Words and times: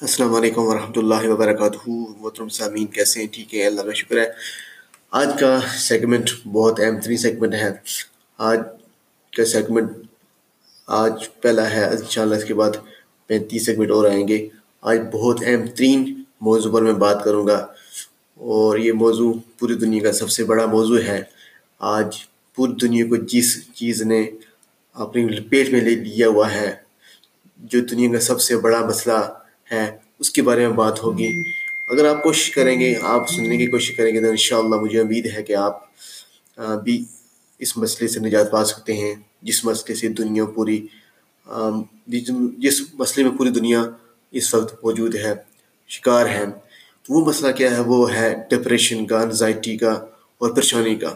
السلام 0.00 0.34
علیکم 0.34 0.60
ورحمۃ 0.60 0.92
اللہ 0.96 1.28
وبرکاتہ۔ 1.28 1.90
محترم 2.20 2.48
سامعین، 2.48 2.86
کیسے 2.86 3.20
ہیں؟ 3.20 3.26
ٹھیک 3.32 3.54
ہے 3.54 3.66
اللہ 3.66 3.82
کا 3.82 3.92
شکر 3.92 4.18
ہے۔ 4.18 4.30
آج 5.10 5.28
کا 5.40 5.60
سیگمنٹ 5.78 6.30
بہت 6.52 6.80
اہم 6.80 7.00
ترین 7.00 7.16
سیگمنٹ 7.16 7.54
ہے۔ 7.54 7.72
آج 8.38 8.58
کا 9.36 9.44
سیگمنٹ 9.44 9.90
آج 10.86 11.12
پہلا 11.40 11.70
ہے۔ 11.70 11.84
ان 11.84 11.96
شاء 12.10 12.22
اللہ 12.22 12.34
اس 12.34 12.44
کے 12.44 12.54
بعد 12.54 12.70
پینتیس 13.26 13.66
سیگمنٹ 13.66 13.90
اور 13.90 14.10
آئیں 14.10 14.28
گے۔ 14.28 14.48
آج 14.80 15.00
بہت 15.12 15.40
اہم 15.46 15.66
ترین 15.66 16.22
موضوع 16.40 16.72
پر 16.72 16.82
میں 16.82 16.92
بات 16.92 17.24
کروں 17.24 17.46
گا۔ 17.46 17.66
اور 18.34 18.78
یہ 18.78 18.92
موضوع 18.92 19.32
پوری 19.58 19.74
دنیا 19.74 20.02
کا 20.02 20.12
سب 20.12 20.30
سے 20.30 20.44
بڑا 20.44 20.66
موضوع 20.66 21.00
ہے۔ 21.00 21.22
آج 21.78 22.16
پوری 22.56 22.72
دنیا 22.72 23.06
کو 23.08 23.16
جس 23.16 23.72
چیز 23.72 24.02
نے 24.02 24.30
اپنی 24.94 25.28
لپیٹ 25.28 25.68
میں 25.68 25.80
لے 25.80 25.90
لیا 25.90 26.28
ہوا 26.28 26.52
ہے، 26.52 26.74
جو 27.56 27.80
دنیا 27.80 28.12
کا 28.12 28.20
سب 28.20 28.40
سے 28.40 28.56
بڑا 28.56 28.86
مسئلہ 28.86 29.34
ہے، 29.72 29.96
اس 30.18 30.30
کے 30.30 30.42
بارے 30.42 30.66
میں 30.66 30.76
بات 30.76 31.02
ہوگی۔ 31.02 31.28
اگر 31.90 32.04
آپ 32.04 32.22
کوشش 32.22 32.50
کریں 32.50 32.80
گے، 32.80 32.94
آپ 33.02 33.30
سننے 33.30 33.56
کی 33.56 33.66
کوشش 33.66 33.96
کریں 33.96 34.14
گے، 34.14 34.20
تو 34.20 34.28
انشاءاللہ 34.30 34.76
مجھے 34.76 35.00
امید 35.00 35.26
ہے 35.34 35.42
کہ 35.42 35.54
آپ 35.56 35.74
بھی 36.84 37.04
اس 37.58 37.76
مسئلے 37.76 38.08
سے 38.08 38.20
نجات 38.20 38.50
پا 38.50 38.64
سکتے 38.64 38.92
ہیں۔ 38.94 39.14
جس 39.42 39.64
مسئلے 39.64 39.94
سے 39.94 40.08
دنیا 40.08 40.44
پوری 40.44 40.86
جس 42.58 42.80
مسئلے 42.94 43.28
میں 43.28 43.36
پوری 43.38 43.50
دنیا 43.50 43.82
اس 44.32 44.54
وقت 44.54 44.84
موجود 44.84 45.14
ہے، 45.14 45.34
شکار 45.88 46.26
ہے۔ 46.26 46.44
تو 47.02 47.14
وہ 47.14 47.24
مسئلہ 47.26 47.52
کیا 47.52 47.70
ہے؟ 47.70 47.80
وہ 47.80 48.12
ہے 48.14 48.34
ڈپریشن 48.50 49.06
کا 49.06 49.20
انزائٹی 49.20 49.76
کا 49.76 49.92
اور 50.38 50.50
پریشانی 50.50 50.94
کا۔ 50.94 51.14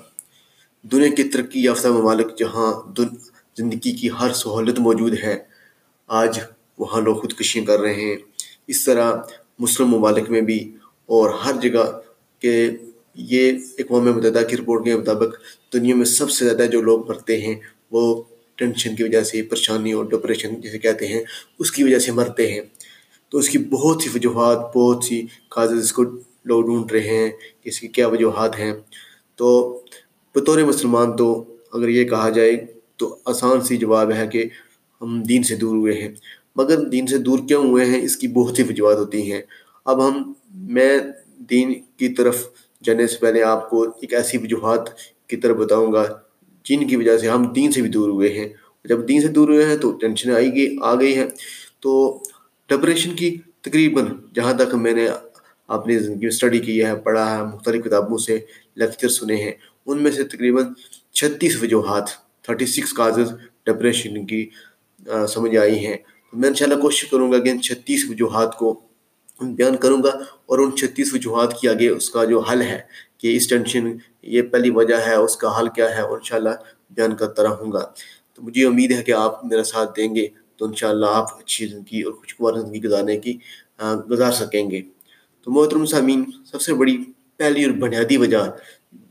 دنیا 0.82 1.15
کے 1.15 1.23
ترقی 1.23 1.65
یافتہ 1.65 1.88
ممالک 1.88 2.29
جہاں 2.38 2.71
زندگی 3.59 3.93
کی 3.96 4.09
ہر 4.21 4.32
سہولت 4.32 4.79
موجود 4.79 5.15
ہے، 5.23 5.38
آج 6.09 6.38
وہاں 6.79 7.01
لوگ 7.01 7.16
خودکشیاں 7.16 7.65
کر 7.66 7.80
رہے 7.80 7.95
ہیں۔ 7.95 8.16
اس 8.66 8.84
طرح 8.84 9.12
مسلم 9.59 9.89
ممالک 9.89 10.30
میں 10.30 10.41
بھی 10.41 10.77
اور 11.07 11.30
ہر 11.30 11.52
جگہ 11.63 12.01
کہ 12.38 12.71
یہ 13.15 13.52
اقوام 13.79 14.05
متحدہ 14.05 14.46
کی 14.51 14.57
رپورٹ 14.57 14.85
کے 14.85 14.96
مطابق 14.96 15.35
دنیا 15.73 15.95
میں 15.95 16.05
سب 16.05 16.30
سے 16.30 16.45
زیادہ 16.45 16.71
جو 16.71 16.83
لوگ 16.83 17.09
مرتے 17.09 17.40
ہیں 17.40 17.55
وہ 17.90 18.23
ٹینشن 18.55 18.96
کی 18.96 19.02
وجہ 19.02 19.23
سے، 19.23 19.43
پریشانی 19.43 19.93
اور 19.93 20.05
ڈپریشن 20.05 20.60
جسے 20.60 20.79
کہتے 20.79 21.09
ہیں، 21.09 21.24
اس 21.59 21.73
کی 21.73 21.85
وجہ 21.85 21.99
سے 21.99 22.13
مرتے 22.13 22.52
ہیں۔ 22.52 22.60
تو 23.29 23.38
اس 23.38 23.49
کی 23.49 23.59
بہت 23.59 24.02
سی 24.02 24.09
وجوہات، 24.15 24.77
بہت 24.77 25.05
سی 25.05 25.27
کاز 25.49 25.93
کو 25.93 26.02
لوگ 26.45 26.65
ڈھونڈ 26.65 26.93
رہے 26.93 27.01
ہیں 27.01 27.30
کہ 27.63 27.68
اس 27.68 27.80
کی 27.80 27.88
کیا 27.88 28.07
وجوہات 28.09 28.59
ہیں۔ 28.59 28.73
تو 29.37 29.79
بطور 30.35 30.59
مسلمان 30.59 31.16
تو 31.16 31.45
اگر 31.73 31.88
یہ 31.88 32.05
کہا 32.05 32.29
جائے 32.30 32.66
تو 32.96 33.16
آسان 33.24 33.60
سی 33.60 33.77
جواب 33.77 34.13
ہے 34.13 34.27
کہ 34.27 34.45
ہم 35.02 35.23
دین 35.23 35.43
سے 35.43 35.57
دور 35.57 35.77
ہوئے 35.77 36.02
ہیں۔ 36.02 36.09
مگر 36.57 36.81
دین 36.89 37.07
سے 37.07 37.19
دور 37.19 37.39
کیوں 37.49 37.63
ہوئے 37.65 37.85
ہیں؟ 37.85 38.01
اس 38.03 38.17
کی 38.17 38.29
بہت 38.29 38.57
سی 38.57 38.63
وجوہات 38.63 38.99
ہوتی 38.99 39.31
ہیں۔ 39.33 39.43
اب 39.85 40.07
ہم، 40.07 40.33
میں 40.73 40.99
دین 41.51 41.73
کی 41.97 42.09
طرف 42.09 42.37
جانے 42.85 43.07
سے 43.07 43.17
پہلے 43.21 43.43
آپ 43.43 43.69
کو 43.71 43.83
ایک 44.01 44.15
ایسی 44.15 44.39
وجوہات 44.39 44.89
کی 45.29 45.37
طرف 45.37 45.57
بتاؤں 45.57 45.93
گا، 45.93 46.05
جن 46.65 46.87
کی 46.89 46.97
وجہ 46.97 47.17
سے 47.19 47.29
ہم 47.29 47.53
دین 47.57 47.73
سے 47.73 47.80
بھی 47.83 47.91
دور 47.91 48.09
ہوئے 48.09 48.29
ہیں۔ 48.33 48.49
جب 48.85 49.07
دین 49.09 49.21
سے 49.21 49.29
دور 49.29 49.49
ہوئے 49.49 49.65
ہیں 49.67 49.77
تو 49.77 49.91
ٹینشن 49.93 50.30
آئی 50.35 50.51
گئی، 50.55 50.77
آ 50.83 50.95
گئی 51.01 51.15
ہے 51.17 51.27
تو 51.80 51.93
ڈپریشن 52.71 53.15
کی 53.17 53.37
تقریباً 53.63 54.05
جہاں 54.35 54.53
تک 54.55 54.75
میں 54.75 54.93
نے 54.93 55.07
اپنی 55.69 55.99
زندگی 55.99 56.21
میں 56.21 56.29
اسٹڈی 56.29 56.59
کی 56.59 56.85
ہے، 56.85 56.95
پڑھا 56.97 57.25
ہے، 57.37 57.43
مختلف 57.45 57.85
کتابوں 57.85 58.19
سے 58.19 58.39
لیکچر 58.77 59.09
سنے 59.09 59.37
ہیں، 59.37 59.53
ان 59.87 60.03
میں 60.03 60.11
سے 60.13 60.25
تقریباً 60.25 60.65
چھتیس 61.13 61.63
وجوہات، 61.63 62.07
تھرٹی 62.45 62.67
سکس 62.67 62.93
کازز 62.93 63.33
ڈپریشن 63.67 64.25
کی 64.27 64.49
سمجھ 65.28 65.56
آئی 65.56 65.78
ہیں۔ 65.87 65.97
میں 66.33 66.49
انشاءاللہ 66.49 66.81
کوشش 66.81 67.05
کروں 67.11 67.33
گا 67.33 67.38
کہ 67.38 67.49
ان 67.49 67.61
چھتیس 67.61 68.05
وجوہات 68.11 68.59
کو 68.59 68.81
بیان 69.41 69.77
کروں 69.77 70.03
گا 70.03 70.09
اور 70.47 70.59
ان 70.59 70.77
چھتیس 70.77 71.15
وجوہات 71.15 71.61
کی 71.61 71.69
آگے 71.69 71.89
اس 71.89 72.11
کا 72.11 72.25
جو 72.25 72.41
حل 72.41 72.62
ہے 72.62 72.81
کہ 73.19 73.37
اس 73.37 73.49
ٹینشن 73.49 73.97
یہ 74.22 74.43
پہلی 74.43 74.71
وجہ 74.71 74.97
ہے، 75.06 75.15
اس 75.15 75.37
کا 75.37 75.61
حل 75.61 75.69
کیا 75.69 75.97
ہے 75.97 76.01
اور 76.01 76.19
انشاءاللہ 76.19 76.51
بیان 76.91 77.17
کرتا 77.17 77.43
رہوں 77.43 77.73
گا۔ 77.73 77.84
تو 78.34 78.43
مجھے 78.43 78.67
امید 78.67 78.93
ہے 78.93 79.03
کہ 79.03 79.12
آپ 79.12 79.45
میرا 79.45 79.65
ساتھ 79.65 79.97
دیں 79.97 80.15
گے 80.15 80.29
تو 80.56 80.65
انشاءاللہ 80.65 81.06
آپ 81.12 81.39
اچھی 81.39 81.67
زندگی 81.67 82.03
اور 82.03 82.12
خوشگوار 82.12 82.61
زندگی 82.61 82.83
گزارنے 82.85 83.17
کی 83.17 83.37
گزار 84.11 84.33
سکیں 84.33 84.71
گے۔ 84.71 84.83
تو 85.43 85.51
محترم 85.51 85.87
سامین 85.87 86.25
سب 86.45 86.61
سے 86.61 86.75
بڑی 86.75 86.97
پہلی 87.37 87.65
اور 87.65 87.73
بنیادی 87.73 88.17
وجہ 88.17 88.45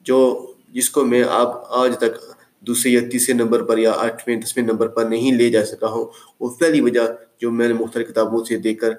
جو 0.04 0.20
جس 0.70 0.90
کو 0.90 1.06
میں 1.06 1.24
آپ 1.30 1.74
آج 1.74 1.98
تک 1.98 2.31
دوسرے 2.62 2.92
یا 2.92 3.02
تیسرے 3.12 3.34
نمبر 3.34 3.64
پر 3.64 3.78
یا 3.78 3.92
آٹھویں، 3.92 4.36
دسویں 4.36 4.66
نمبر 4.66 4.88
پر 4.88 5.06
نہیں 5.06 5.32
لے 5.32 5.50
جا 5.50 5.66
سکا 5.66 5.88
ہوں۔ 5.88 6.06
وہ 6.40 6.50
پہلی 6.50 6.82
وجہ 6.82 7.00
جو 7.42 7.52
میں 7.52 7.68
نے 7.68 7.74
مختلف 7.74 8.10
کتابوں 8.10 8.46
سے 8.46 8.58
دیکھ 8.58 8.82
کر 8.82 8.92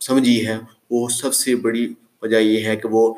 سمجھی 0.00 0.46
ہے، 0.46 0.56
وہ 0.90 1.08
سب 1.08 1.34
سے 1.34 1.54
بڑی 1.54 1.92
وجہ 2.22 2.36
یہ 2.36 2.64
ہے 2.64 2.76
کہ 2.76 2.88
وہ 2.88 3.14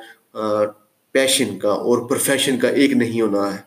پیشن 1.13 1.59
کا 1.59 1.69
اور 1.69 1.99
پروفیشن 2.09 2.59
کا 2.59 2.69
ایک 2.69 2.93
نہیں 2.93 3.21
ہونا 3.21 3.55
ہے۔ 3.55 3.59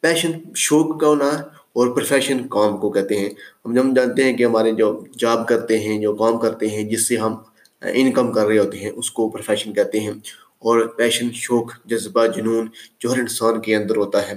پیشن 0.00 0.30
شوق 0.54 1.00
کا 1.00 1.06
ہونا 1.06 1.24
ہے 1.24 1.42
اور 1.72 1.96
پروفیشن 1.96 2.48
کام 2.48 2.76
کو 2.76 2.90
کہتے 2.90 3.18
ہیں۔ 3.18 3.30
ہم 3.64 3.74
جب 3.74 3.96
جانتے 3.96 4.24
ہیں 4.24 4.36
کہ 4.36 4.44
ہمارے 4.44 4.72
جو 4.72 5.04
جاب 5.18 5.48
کرتے 5.48 5.78
ہیں، 5.78 5.98
جو 5.98 6.14
کام 6.14 6.38
کرتے 6.38 6.68
ہیں، 6.68 6.84
جس 6.84 7.08
سے 7.08 7.16
ہم 7.16 7.34
انکم 7.80 8.32
کر 8.32 8.46
رہے 8.46 8.58
ہوتے 8.58 8.78
ہیں، 8.78 8.90
اس 8.90 9.10
کو 9.10 9.28
پروفیشن 9.28 9.72
کہتے 9.72 10.00
ہیں۔ 10.00 10.12
اور 10.58 10.86
پیشن 10.86 11.28
شوق، 11.32 11.72
جذبہ، 11.84 12.26
جنون، 12.26 12.68
جو 12.98 13.12
ہر 13.12 13.18
انسان 13.18 13.60
کے 13.60 13.76
اندر 13.76 13.96
ہوتا 13.96 14.28
ہے۔ 14.28 14.34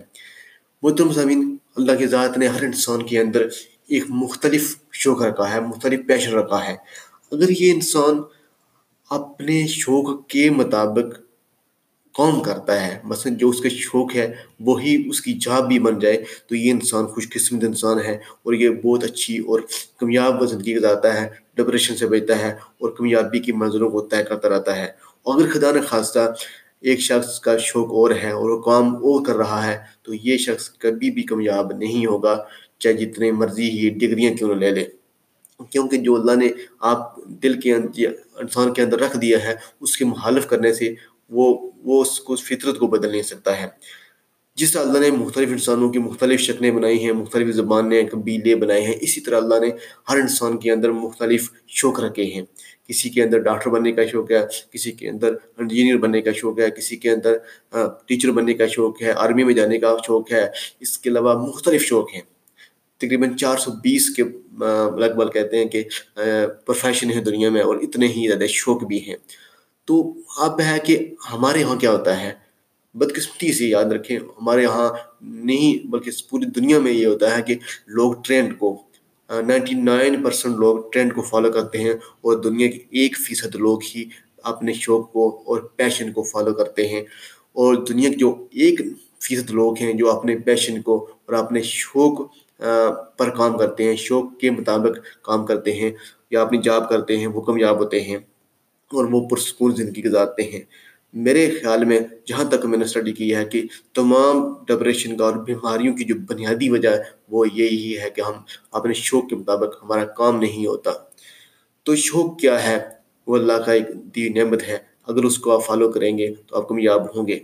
محترم 0.82 1.12
زمین 1.12 1.58
اللہ 1.76 1.92
کی 1.92 2.08
ذات 2.08 2.38
نے 2.38 2.48
ہر 2.48 2.64
انسان 2.64 3.06
کے 3.06 3.20
اندر 3.20 3.48
ایک 3.88 4.04
مختلف 4.10 4.76
شوق 4.92 5.22
رکھا 5.22 5.54
ہے، 5.54 5.60
مختلف 5.60 6.00
پیشن 6.08 6.34
رکھا 6.34 6.68
ہے۔ 6.68 6.76
اگر 7.32 7.50
یہ 7.50 7.74
انسان 7.74 8.22
اپنے 9.10 9.68
شوق 9.68 10.28
کے 10.28 10.50
مطابق 10.50 11.20
کام 12.16 12.40
کرتا 12.40 12.88
ہے، 12.88 13.00
مثلا 13.04 13.34
جو 13.34 13.50
اس 13.50 13.62
کا 13.62 13.70
شوق 13.70 14.16
ہے، 14.16 14.34
وہی 14.60 15.10
اس 15.10 15.22
کی 15.22 15.34
جاب 15.34 15.68
بھی 15.68 15.80
بن 15.80 16.00
جائے، 16.00 16.24
تو 16.48 16.56
یہ 16.56 16.72
انسان 16.72 17.08
خوش 17.08 17.30
قسمت 17.30 17.64
انسان 17.64 18.00
ہے 18.00 18.16
اور 18.16 18.54
یہ 18.54 18.70
بہت 18.70 19.04
اچھی 19.04 19.38
اور 19.38 19.60
کامیاب 19.98 20.46
زندگی 20.50 20.76
گزارتا 20.76 21.22
ہے 21.22 21.30
ڈپریشن 21.56 21.98
سے 21.98 22.08
بچتا 22.08 22.40
ہے 22.40 22.52
اور 22.52 22.92
کامیابی 22.92 23.40
کی 23.40 23.52
منظروں 23.52 23.90
کو 23.90 24.02
طے 24.02 24.24
کرتا 24.24 24.50
رہتا 24.50 24.76
ہے۔ 24.76 24.88
اگر 25.26 25.50
خدا 25.52 25.72
نخواستہ 25.72 26.34
ایک 26.82 27.00
شخص 27.00 27.40
کا 27.40 27.58
شوق 27.58 27.90
اور 27.92 28.12
ہے 28.12 28.32
اور 28.32 28.50
وہ 28.50 28.62
کام 28.62 28.96
اور 28.96 29.26
کر 29.26 29.36
رہا 29.36 29.66
ہے، 29.68 29.78
تو 30.02 30.14
یہ 30.14 30.38
شخص 30.38 30.70
کبھی 30.70 31.12
بھی 31.12 31.24
کامیاب 31.24 31.72
نہیں 31.72 32.06
ہوگا، 32.06 32.46
چاہے 32.80 32.94
جتنے 32.94 33.32
مرضی 33.32 33.70
ہی 33.70 33.90
ڈگریاں 33.90 34.34
کیوں 34.34 34.50
نہ 34.50 34.60
لے 34.60 34.70
لے۔ 34.70 34.86
کیونکہ 35.70 35.98
جو 35.98 36.16
اللہ 36.16 36.32
نے 36.32 36.48
آپ 36.80 37.16
دل 37.26 37.60
کے 37.60 37.74
انسان 37.74 38.74
کے 38.74 38.82
اندر 38.82 39.00
رکھ 39.00 39.18
دیا 39.18 39.44
ہے، 39.44 39.56
اس 39.80 39.98
کے 39.98 40.06
مخالف 40.06 40.48
کرنے 40.48 40.74
سے 40.74 40.94
وہ 41.30 41.72
وہ 41.84 42.02
اس 42.02 42.20
کو 42.20 42.36
فطرت 42.36 42.80
کو 42.80 42.88
بدل 42.88 43.12
نہیں 43.12 43.22
سکتا 43.22 43.62
ہے۔ 43.62 43.68
جس 44.56 44.72
طرح 44.72 44.82
اللہ 44.82 45.00
نے 45.00 45.12
مختلف 45.12 45.50
انسانوں 45.52 45.90
کی 45.90 46.00
مختلف 46.00 46.40
شکلیں 46.40 46.72
بنائی 46.72 47.06
ہیں، 47.06 47.12
مختلف 47.12 47.56
زبانیں، 47.56 48.04
قبیلے 48.12 48.56
بنائے 48.56 48.82
ہیں، 48.82 48.96
اسی 49.02 49.22
طرح 49.22 49.38
اللہ 49.38 49.60
نے 49.60 49.70
ہر 50.10 50.18
انسان 50.18 50.58
کے 50.58 50.72
اندر 50.72 50.92
مختلف 50.92 51.52
شوق 51.68 52.00
رکھے 52.00 52.24
ہیں۔ 52.24 52.42
کسی 52.88 53.10
کے 53.10 53.24
اندر 53.24 53.40
ڈاکٹر 53.40 53.70
بننے 53.70 53.92
کا 53.92 54.06
شوق 54.06 54.32
ہے، 54.32 54.40
کسی 54.72 54.92
کے 54.92 55.10
اندر 55.10 55.34
انجینئر 55.58 55.98
بننے 55.98 56.22
کا 56.22 56.32
شوق 56.32 56.60
ہے، 56.60 56.70
کسی 56.72 56.96
کے 56.98 57.10
اندر 57.12 57.38
ٹیچر 58.08 58.32
بننے 58.32 58.54
کا 58.54 58.68
شوق 58.68 59.02
ہے 59.02 59.12
آرمی 59.12 59.44
میں 59.44 59.54
جانے 59.54 59.78
کا 59.78 59.96
شوق 60.08 60.32
ہے، 60.32 60.50
اس 60.80 60.98
کے 60.98 61.10
علاوہ 61.10 61.34
مختلف 61.48 61.82
شوق 61.82 62.14
ہیں۔ 62.14 62.22
تقریباً 62.98 63.36
چار 63.38 63.58
سو 63.58 63.72
بیس 63.84 64.10
کے 64.10 64.24
لگ 64.98 65.14
بھگ 65.16 65.30
کہتے 65.34 65.58
ہیں 65.58 65.66
کہ 65.66 65.84
پروفیشن 66.66 67.12
ہے 67.12 67.24
دنیا 67.24 67.50
میں 67.50 67.62
اور 67.62 67.76
اتنے 67.82 68.08
ہی 68.08 68.28
زیادہ 68.28 68.48
شوق 68.50 68.84
بھی 68.84 69.00
ہیں۔ 69.06 69.16
تو 69.86 70.14
اب 70.38 70.62
ہے 70.62 70.78
کہ 70.86 70.98
ہمارے 71.34 71.60
یہاں 71.60 71.76
کیا 71.76 71.92
ہوتا 71.92 72.20
ہے؟ 72.22 72.32
بدقسمتی 72.96 73.52
سے 73.54 73.66
یاد 73.66 73.86
رکھیں، 73.86 74.18
ہمارے 74.18 74.62
یہاں 74.62 74.90
نہیں 75.22 75.88
بلکہ 75.88 76.12
پوری 76.30 76.46
دنیا 76.46 76.80
میں 76.80 76.92
یہ 76.92 77.06
ہوتا 77.06 77.36
ہے 77.38 77.42
کہ 77.42 77.56
لوگ 77.88 78.14
ٹرینڈ 78.26 78.58
کو 78.60 78.70
نائنٹی 79.32 79.76
نائن 79.76 80.22
پرسینٹ 80.24 80.58
لوگ 80.58 80.78
ٹرینڈ 80.92 81.14
کو 81.16 81.22
فالو 81.22 81.52
کرتے 81.52 81.78
ہیں 81.78 81.94
اور 81.94 82.38
دنیا 82.38 82.68
کے 82.68 82.80
ایک 82.92 83.18
فیصد 83.18 83.56
لوگ 83.56 83.80
ہی 83.96 84.04
اپنے 84.44 84.74
شوق 84.74 85.12
کو 85.12 85.28
اور 85.48 85.62
پیشن 85.76 86.12
کو 86.12 86.24
فالو 86.24 86.54
کرتے 86.54 86.88
ہیں 86.88 87.02
اور 87.54 87.76
دنیا 87.86 88.10
کے 88.10 88.16
جو 88.16 88.34
ایک 88.52 88.82
فیصد 89.22 89.50
لوگ 89.50 89.78
ہیں 89.78 89.94
جو 89.94 90.10
اپنے 90.12 90.38
پیشن 90.38 90.82
کو 90.82 90.98
اور 91.26 91.34
اپنے 91.34 91.62
شوق 91.62 92.22
پر 93.18 93.30
کام 93.30 93.58
کرتے 93.58 93.84
ہیں 93.84 93.96
شوق 93.96 94.38
کے 94.40 94.52
مطابق 94.52 94.98
کام 95.22 95.46
کرتے 95.46 95.74
ہیں 95.74 95.92
یا 96.32 96.42
اپنی 96.42 96.58
جاب 96.58 96.90
کرتے 96.90 97.18
ہیں 97.18 97.28
وہ 97.28 97.42
کامیاب 97.42 97.80
ہوتے 97.80 98.02
ہیں 98.02 98.18
اور 98.92 99.06
وہ 99.12 99.28
پرسکون 99.28 99.76
زندگی 99.76 100.04
گزارتے 100.04 100.44
ہیں 100.44 100.62
میرے 101.14 101.52
خیال 101.52 101.86
میں 101.86 102.00
جہاں 102.26 102.44
تک 102.44 102.66
میں 102.66 102.78
نے 102.78 102.86
اسٹڈی 102.86 103.12
کی 103.12 103.36
ہے 103.36 103.46
کہ 103.46 103.64
تمام 103.94 104.54
ڈپریشن 104.68 105.18
کا 105.18 105.26
اور 105.26 105.34
بیماریوں 105.34 105.98
کی 105.98 106.04
جو 106.04 106.16
بنیادی 106.30 106.70
وجہ 106.70 106.90
ہے 106.90 107.04
وہ 107.32 107.46
یہی 107.54 107.98
ہے 107.98 108.10
کہ 108.10 108.22
ہم 108.22 108.34
اپنے 108.72 108.94
شوق 108.94 109.30
کے 109.30 109.36
مطابق 109.36 109.84
ہمارا 109.84 110.06
کام 110.06 110.40
نہیں 110.40 110.66
ہوتا۔ 110.66 110.92
تو 111.84 111.96
شوق 111.96 112.40
کیا 112.40 112.68
ہے؟ 112.68 112.90
وہ 113.28 113.38
اللہ 113.38 113.54
کا 113.54 113.72
ایک 113.72 113.88
دی 114.16 114.30
نعمت 114.30 114.64
ہے۔ 114.68 114.78
اگر 115.08 115.24
اس 115.24 115.38
کو 115.38 115.56
آپ 115.56 115.66
فالو 115.66 115.92
کریں 115.92 116.18
گے 116.18 116.34
تو 116.48 116.58
آپ 116.58 116.68
کامیاب 116.68 117.18
ہوں 117.18 117.28
گے۔ 117.28 117.40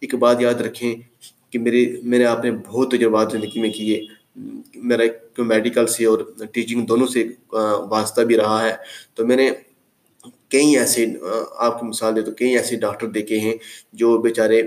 ایک 0.00 0.14
بات 0.14 0.40
یاد 0.40 0.54
رکھیں 0.54 0.94
کہ 1.50 1.58
میرے، 1.58 1.84
میں 2.02 2.18
نے 2.18 2.24
آپ 2.24 2.44
نے 2.44 2.50
بہت 2.50 2.90
تجربات 2.90 3.32
زندگی 3.32 3.60
میں 3.60 3.70
کیے۔ 3.70 4.06
میرا 4.74 5.02
ایک 5.02 5.40
میڈیکل 5.40 5.86
سے 5.86 6.04
اور 6.04 6.18
ٹیچنگ 6.52 6.86
دونوں 6.86 7.06
سے 7.06 7.24
واسطہ 7.78 8.20
بھی 8.20 8.36
رہا 8.36 8.64
ہے۔ 8.64 8.76
تو 9.14 9.26
میں 9.26 9.36
نے 9.36 9.50
کئی 10.52 10.76
ایسے 10.78 11.06
آپ 11.56 11.78
کو 11.80 11.86
مثال 11.86 12.16
دے 12.16 12.22
تو 12.22 12.32
کئی 12.32 12.56
ایسے 12.56 12.76
ڈاکٹر 12.76 13.06
دیکھے 13.06 13.38
ہیں 13.40 13.56
جو 13.92 14.18
بیچارے 14.18 14.62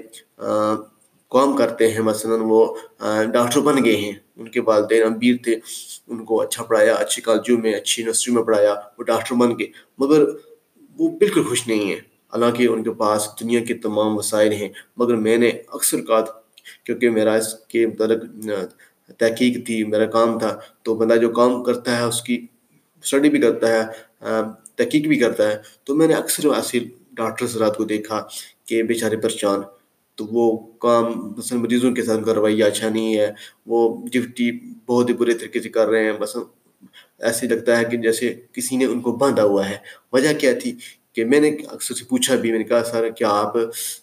کام 1.31 1.55
کرتے 1.57 1.91
ہیں، 1.91 1.99
مثلا 1.99 2.35
وہ 2.41 2.61
ڈاکٹر 3.33 3.59
بن 3.61 3.83
گئے 3.85 3.95
ہیں۔ 3.95 4.11
ان 4.37 4.47
کے 4.47 4.61
والدین 4.65 5.03
امبیر 5.03 5.35
تھے، 5.43 5.55
ان 6.07 6.23
کو 6.25 6.41
اچھا 6.41 6.63
پڑھایا 6.63 6.93
اچھی 6.93 7.21
کالجوں 7.21 7.57
میں، 7.57 7.73
اچھی 7.73 8.01
یونیورسٹی 8.01 8.31
میں 8.31 8.43
پڑھایا، 8.43 8.73
وہ 8.97 9.03
ڈاکٹر 9.03 9.35
بن 9.35 9.49
گئے۔ 9.59 9.67
مگر 9.97 10.23
وہ 10.97 11.09
بالکل 11.17 11.43
خوش 11.43 11.67
نہیں 11.67 11.85
ہیں۔ 11.85 12.01
حالانکہ 12.33 12.67
ان 12.67 12.83
کے 12.83 12.91
پاس 13.03 13.27
دنیا 13.39 13.59
کے 13.67 13.73
تمام 13.73 14.17
وسائل 14.17 14.51
ہیں۔ 14.51 14.69
مگر 14.97 15.15
میں 15.15 15.37
نے 15.37 15.49
اکثر 15.67 16.01
کہا 16.01 16.21
کیونکہ 16.85 17.09
میرا 17.09 17.33
اس 17.35 17.53
کے 17.71 17.85
متعلق 17.87 18.23
تحقیق 19.19 19.65
تھی، 19.65 19.83
میرا 19.83 20.05
کام 20.05 20.39
تھا، 20.39 20.59
تو 20.83 20.95
بندہ 20.95 21.15
جو 21.15 21.29
کام 21.29 21.63
کرتا 21.63 21.97
ہے، 21.97 22.03
اس 22.03 22.21
کی 22.21 22.45
اسٹڈی 23.03 23.29
بھی 23.29 23.41
کرتا 23.41 23.67
ہے 23.75 23.81
تحقیق 24.83 25.07
بھی 25.07 25.19
کرتا 25.19 25.51
ہے۔ 25.51 25.57
تو 25.83 25.95
میں 25.95 26.07
نے 26.07 26.13
اکثر 26.13 26.49
ایسے 26.49 26.79
ڈاکٹر 27.11 27.45
حضرات 27.45 27.77
کو 27.77 27.83
دیکھا 27.83 28.27
کہ 28.65 28.83
بیچارے 28.83 29.17
پریشان، 29.17 29.59
تو 30.15 30.25
وہ 30.25 30.57
کام 30.57 31.33
مثلا 31.37 31.59
مریضوں 31.59 31.91
کے 31.91 32.03
ساتھ 32.03 32.17
ان 32.17 32.23
کا 32.23 32.35
رویہ 32.35 32.63
اچھا 32.63 32.89
نہیں 32.89 33.17
ہے، 33.17 33.31
وہ 33.65 34.07
ڈیوٹی 34.11 34.51
بہت 34.85 35.09
ہی 35.09 35.13
برے 35.13 35.33
طریقے 35.33 35.59
سے 35.59 35.69
کر 35.69 35.87
رہے 35.87 36.03
ہیں۔ 36.05 36.13
مثلا 36.19 36.43
ایسے 37.19 37.47
لگتا 37.47 37.79
ہے 37.79 37.85
کہ 37.85 37.97
جیسے 37.97 38.33
کسی 38.53 38.75
نے 38.75 38.85
ان 38.85 39.01
کو 39.01 39.11
باندھا 39.11 39.43
ہوا 39.43 39.69
ہے۔ 39.69 39.77
وجہ 40.13 40.33
کیا 40.39 40.53
تھی 40.61 40.75
کہ 41.13 41.25
میں 41.25 41.39
نے 41.39 41.47
اکثر 41.47 41.95
سے 41.95 42.05
پوچھا 42.05 42.35
بھی، 42.35 42.51
میں 42.51 42.59
نے 42.59 42.63
کہا، 42.63 42.83
سر، 42.83 43.09
کیا 43.09 43.29
آپ 43.29 43.53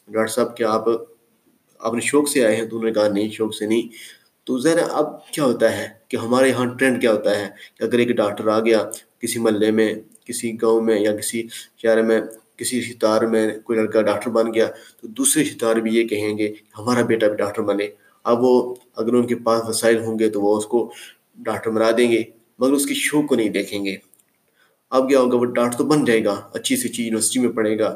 ڈاکٹر 0.09 0.33
صاحب، 0.33 0.57
کیا 0.57 0.71
آپ 0.71 0.85
اپنے 1.79 2.01
شوق 2.01 2.29
سے 2.29 2.45
آئے 2.45 2.57
ہیں 2.57 2.67
تو 2.67 2.77
انہوں 2.77 2.91
نے 2.91 2.95
کہا، 2.95 3.09
نہیں، 3.09 3.29
شوق 3.31 3.55
سے 3.55 3.67
نہیں۔ 3.67 3.89
تو 4.45 4.59
ذرا 4.59 4.85
اب 4.91 5.27
کیا 5.27 5.45
ہوتا 5.45 5.79
ہے 5.79 5.89
کہ 6.09 6.17
ہمارے 6.17 6.49
یہاں 6.49 6.67
ٹرینڈ 6.67 7.01
کیا 7.01 7.13
ہوتا 7.13 7.39
ہے 7.39 7.49
کہ 7.79 7.85
اگر 7.85 7.99
ایک 7.99 8.09
ڈاکٹر 8.09 8.49
آ 8.49 8.61
گیا 8.61 8.91
کسی 9.23 9.39
محلے 9.39 9.71
میں، 9.71 9.93
کسی 10.25 10.53
گاؤں 10.63 10.81
میں 10.81 10.99
یا 11.01 11.17
کسی 11.17 11.43
شہر 11.83 12.03
میں، 12.03 12.21
کسی 12.57 12.81
ستار 12.83 13.23
میں 13.23 13.49
کوئی 13.65 13.79
لڑکا 13.79 14.03
ڈاکٹر 14.03 14.31
بن 14.31 14.53
گیا 14.55 14.67
تو 15.01 15.09
دوسرے 15.09 15.45
ستار 15.45 15.77
بھی 15.77 15.95
یہ 15.97 16.09
کہیں 16.09 16.37
گے 16.39 16.53
ہمارا 16.79 17.03
بیٹا 17.03 17.29
بھی 17.29 17.37
ڈاکٹر 17.37 17.63
بنے۔ 17.63 17.87
اب 18.25 18.45
وہ 18.45 18.75
اگر 18.97 19.15
ان 19.15 19.27
کے 19.27 19.35
پاس 19.45 19.63
وسائل 19.69 19.99
ہوں 20.05 20.19
گے 20.19 20.29
تو 20.31 20.41
وہ 20.41 20.57
اس 20.59 20.67
کو 20.67 20.91
ڈاکٹر 21.39 21.71
بنا 21.71 21.91
دیں 21.97 22.11
گے، 22.13 22.23
مگر 22.59 22.73
اس 22.73 22.87
کی 22.87 22.95
شوق 22.95 23.27
کو 23.29 23.35
نہیں 23.35 23.49
دیکھیں 23.49 23.85
گے۔ 23.85 23.97
اب 24.91 25.09
کیا 25.09 25.21
ہوگا، 25.21 25.37
وہ 25.37 25.45
ڈاکٹر 25.45 25.79
تو 25.79 25.85
بن 25.85 26.05
جائے 26.05 26.25
گا، 26.25 26.35
اچھی 26.55 26.77
سے 26.77 26.89
اچھی 26.89 27.03
یونیورسٹی 27.05 27.41
میں 27.41 27.53
پڑھے 27.53 27.79
گا 27.79 27.89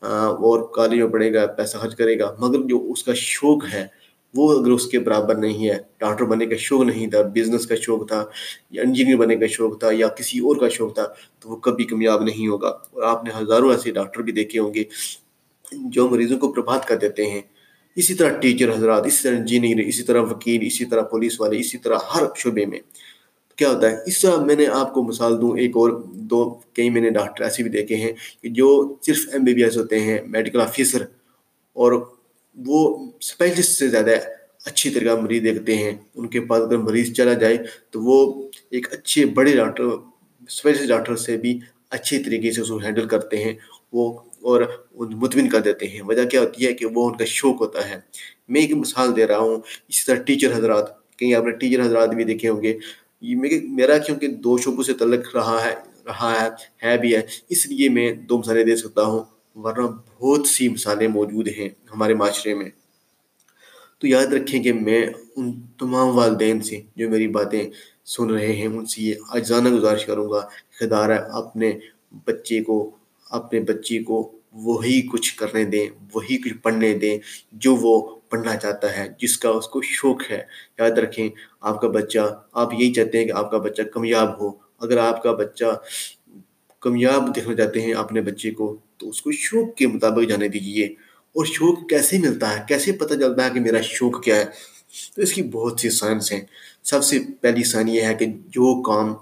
اور 0.00 0.66
کالج 0.74 0.98
میں 0.98 1.08
پڑھے 1.08 1.32
گا، 1.34 1.46
پیسہ 1.46 1.78
خرچ 1.78 1.96
کرے 1.96 2.18
گا، 2.18 2.34
مگر 2.38 2.66
جو 2.68 2.84
اس 2.92 3.02
کا 3.02 3.12
شوق 3.14 3.64
ہے 3.72 3.86
وہ 4.36 4.60
اگر 4.60 4.70
اس 4.70 4.86
کے 4.86 4.98
برابر 4.98 5.34
نہیں 5.34 5.68
ہے، 5.68 5.78
ڈاکٹر 5.98 6.24
بننے 6.24 6.46
کا 6.46 6.56
شوق 6.56 6.82
نہیں 6.82 7.06
تھا 7.06 7.22
بزنس 7.22 7.66
کا 7.66 7.74
شوق 7.74 8.08
تھا، 8.08 8.24
یا 8.70 8.82
انجینئر 8.82 9.16
بننے 9.16 9.36
کا 9.36 9.46
شوق 9.46 9.80
تھا، 9.80 9.88
یا 9.92 10.08
کسی 10.08 10.38
اور 10.38 10.56
کا 10.56 10.68
شوق 10.68 10.94
تھا، 10.94 11.06
تو 11.40 11.48
وہ 11.48 11.56
کبھی 11.56 11.84
کامیاب 11.84 12.22
نہیں 12.22 12.48
ہوگا۔ 12.48 12.68
اور 12.68 13.02
آپ 13.02 13.24
نے 13.24 13.30
ہزاروں 13.42 13.70
ایسے 13.70 13.90
ڈاکٹر 13.90 14.22
بھی 14.22 14.32
دیکھے 14.32 14.60
ہوں 14.60 14.74
گے 14.74 14.84
جو 15.72 16.08
مریضوں 16.08 16.38
کو 16.38 16.52
پربھات 16.52 16.88
کر 16.88 16.96
دیتے 16.96 17.26
ہیں۔ 17.26 17.40
اسی 17.96 18.14
طرح 18.14 18.40
ٹیچر 18.40 18.74
حضرات، 18.74 19.06
اسی 19.06 19.22
طرح 19.22 19.36
انجینئر 19.36 19.86
اسی 19.86 20.02
طرح 20.02 20.20
وکیل، 20.20 20.66
اسی 20.66 20.84
طرح 20.84 21.02
پولیس 21.02 21.40
والے، 21.40 21.58
اسی 21.58 21.78
طرح 21.78 21.96
ہر 22.14 22.22
شعبے 22.36 22.66
میں۔ 22.66 22.78
کیا 23.56 23.70
ہوتا 23.70 23.90
ہے؟ 23.90 23.96
اس 24.06 24.20
طرح 24.20 24.36
میں 24.36 24.56
نے 24.56 24.66
آپ 24.66 24.94
کو 24.94 25.02
مثال 25.02 25.40
دوں، 25.40 25.58
ایک 25.58 25.70
اور 25.70 26.02
دو، 26.14 26.58
کئی 26.72 26.90
میں 26.90 27.00
نے 27.00 27.10
ڈاکٹر 27.10 27.44
ایسے 27.44 27.62
بھی 27.62 27.70
دیکھے 27.70 27.96
ہیں 27.96 28.12
کہ 28.42 28.48
جو 28.48 28.94
صرف 29.06 29.18
ایم 29.32 29.44
بی 29.44 29.54
بی 29.54 29.64
ایس 29.64 29.76
ہوتے 29.76 30.00
ہیں 30.00 30.18
میڈیکل 30.26 30.60
آفیسر 30.60 31.02
اور 31.72 32.15
وہ 32.56 33.10
اسپیشلسٹ 33.20 33.70
سے 33.70 33.88
زیادہ 33.88 34.14
اچھی 34.64 34.90
طرح 34.90 35.14
مریض 35.14 35.42
دیکھتے 35.42 35.76
ہیں۔ 35.76 35.92
ان 36.14 36.28
کے 36.28 36.40
پاس 36.40 36.62
اگر 36.62 36.76
مریض 36.76 37.12
چلا 37.12 37.32
جائے 37.32 37.56
تو 37.90 38.00
وہ 38.02 38.48
ایک 38.70 38.92
اچھے 38.92 39.24
بڑے 39.26 39.56
ڈاکٹر 39.56 39.84
اسپیشلسٹ 40.48 40.88
ڈاکٹر 40.88 41.16
سے 41.16 41.36
بھی 41.36 41.58
اچھی 41.90 42.18
طریقے 42.18 42.52
سے 42.52 42.60
اس 42.60 42.68
کو 42.68 42.76
ہینڈل 42.76 43.06
کرتے 43.08 43.44
ہیں۔ 43.44 43.54
وہ 43.92 44.18
اور 44.42 44.62
مطمئن 44.94 45.48
کر 45.48 45.60
دیتے 45.60 45.86
ہیں۔ 45.88 46.00
وجہ 46.02 46.24
کیا 46.24 46.40
ہوتی 46.40 46.66
ہے 46.66 46.72
کہ 46.74 46.86
وہ 46.86 47.10
ان 47.10 47.16
کا 47.16 47.24
شوق 47.24 47.60
ہوتا 47.60 47.88
ہے۔ 47.90 47.96
میں 48.48 48.60
ایک 48.60 48.72
مثال 48.72 49.16
دے 49.16 49.26
رہا 49.26 49.38
ہوں۔ 49.38 49.56
اسی 49.88 50.04
طرح 50.06 50.22
ٹیچر 50.22 50.56
حضرات، 50.56 51.16
کہیں 51.18 51.34
آپ 51.34 51.44
نے 51.44 51.50
ٹیچر 51.50 51.82
حضرات 51.82 52.08
بھی 52.08 52.24
دیکھے 52.24 52.48
ہوں 52.48 52.62
گے۔ 52.62 52.78
میرا 53.68 53.98
کیونکہ 53.98 54.28
دو 54.28 54.58
شعبوں 54.58 54.82
سے 54.82 54.92
تعلق 54.92 55.36
رہا 55.36 55.58
ہے 55.64 55.74
رہا 56.06 56.34
ہے 56.42 56.48
ہے 56.86 56.98
بھی 56.98 57.16
ہے۔ 57.16 57.22
اس 57.48 57.66
لیے 57.66 57.88
میں 57.88 58.12
دو 58.12 58.38
مثالیں 58.38 58.64
دے 58.64 58.76
سکتا 58.76 59.02
ہوں۔ 59.02 59.35
ورنہ 59.56 59.86
بہت 60.20 60.46
سی 60.46 60.68
مثالیں 60.68 61.08
موجود 61.08 61.48
ہیں 61.48 61.68
ہمارے 61.68 62.14
معاشرے 62.14 62.54
میں۔ 62.54 62.70
تو 63.98 64.06
یاد 64.06 64.26
رکھیں 64.26 64.62
کہ 64.62 64.72
میں 64.72 65.06
ان 65.36 65.60
تمام 65.78 66.18
والدین 66.18 66.60
سے 66.60 66.80
جو 66.96 67.10
میری 67.10 67.28
باتیں 67.28 67.70
سن 68.04 68.30
رہے 68.30 68.52
ہیں، 68.52 68.66
ان 68.66 68.86
سے 68.86 69.02
یہ 69.02 69.14
اجزانہ 69.28 69.68
گزارش 69.68 70.06
کروں 70.06 70.30
گا 70.30 70.48
خدار 70.80 71.10
ہے 71.10 71.18
اپنے 71.32 71.72
بچے 72.24 72.62
کو، 72.62 72.90
اپنے 73.30 73.60
بچی 73.60 73.98
کو 73.98 74.32
وہی 74.52 75.02
کچھ 75.02 75.36
کرنے 75.36 75.64
دیں، 75.64 75.86
وہی 76.14 76.36
کچھ 76.36 76.54
پڑھنے 76.54 76.94
دیں 76.94 77.18
جو 77.52 77.76
وہ 77.76 78.16
پڑھنا 78.28 78.56
چاہتا 78.56 78.96
ہے، 78.96 79.08
جس 79.18 79.38
کا 79.38 79.48
اس 79.48 79.68
کو 79.68 79.82
شوق 79.82 80.22
ہے۔ 80.30 80.42
یاد 80.78 80.90
رکھیں، 80.90 81.28
آپ 81.60 81.80
کا 81.80 81.88
بچہ، 81.88 82.42
آپ 82.52 82.74
یہی 82.74 82.92
چاہتے 82.92 83.18
ہیں 83.18 83.24
کہ 83.24 83.32
آپ 83.32 83.50
کا 83.50 83.58
بچہ 83.58 83.82
کامیاب 83.82 84.40
ہو۔ 84.40 84.50
اگر 84.80 84.98
آپ 84.98 85.22
کا 85.22 85.32
بچہ 85.32 85.80
کامیاب 86.78 87.36
دیکھنا 87.36 87.54
چاہتے 87.54 87.80
ہیں 87.80 87.92
اپنے 87.92 88.20
بچے 88.20 88.50
کو 88.50 88.76
تو 88.96 89.08
اس 89.08 89.22
کو 89.22 89.32
شوق 89.32 89.74
کے 89.74 89.86
مطابق 89.86 90.28
جانے 90.28 90.48
دیجیے 90.48 90.86
اور 90.86 91.44
شوق 91.44 91.88
کیسے 91.88 92.18
ملتا 92.18 92.56
ہے؟ 92.56 92.62
کیسے 92.68 92.92
پتہ 92.92 93.14
چلتا 93.14 93.44
ہے 93.44 93.50
کہ 93.54 93.60
میرا 93.60 93.80
شوق 93.80 94.24
کیا 94.24 94.36
ہے؟ 94.36 94.44
تو 95.16 95.22
اس 95.22 95.32
کی 95.32 95.42
بہت 95.42 95.80
سی 95.80 95.90
سائنس 95.90 96.32
ہیں۔ 96.32 96.40
سب 96.82 97.04
سے 97.04 97.18
پہلی 97.40 97.64
سائن 97.64 97.88
یہ 97.88 98.00
ہے 98.00 98.14
کہ 98.14 98.26
جو 98.26 98.82
کام 98.82 99.14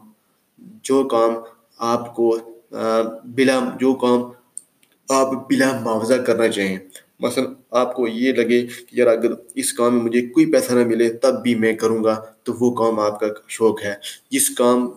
جو 0.59 1.05
کام 1.05 1.35
آپ 1.79 2.15
کو 2.17 2.39
بلا، 3.25 3.61
جو 3.81 3.95
کام 3.95 4.21
آپ 5.09 5.51
بلا 5.51 5.81
معاوضہ 5.81 6.15
کرنا 6.15 6.49
چاہیں۔ 6.49 6.79
مثلا 7.21 7.45
آپ 7.71 7.95
کو 7.95 8.09
یہ 8.09 8.33
لگے 8.33 8.67
کہ 8.67 8.85
یار 8.93 9.07
اگر 9.07 9.31
اس 9.55 9.73
کام 9.73 9.95
میں 9.95 10.05
مجھے 10.05 10.27
کوئی 10.27 10.53
پیسہ 10.53 10.73
نہ 10.73 10.85
ملے 10.85 11.13
تب 11.13 11.43
بھی 11.43 11.55
میں 11.55 11.73
کروں 11.73 12.05
گا 12.05 12.25
تو 12.43 12.53
وہ 12.61 12.75
کام 12.75 13.01
آپ 13.01 13.21
کا 13.21 13.27
شوق 13.49 13.83
ہے۔ 13.85 13.95
جس 14.31 14.51
کام 14.51 14.89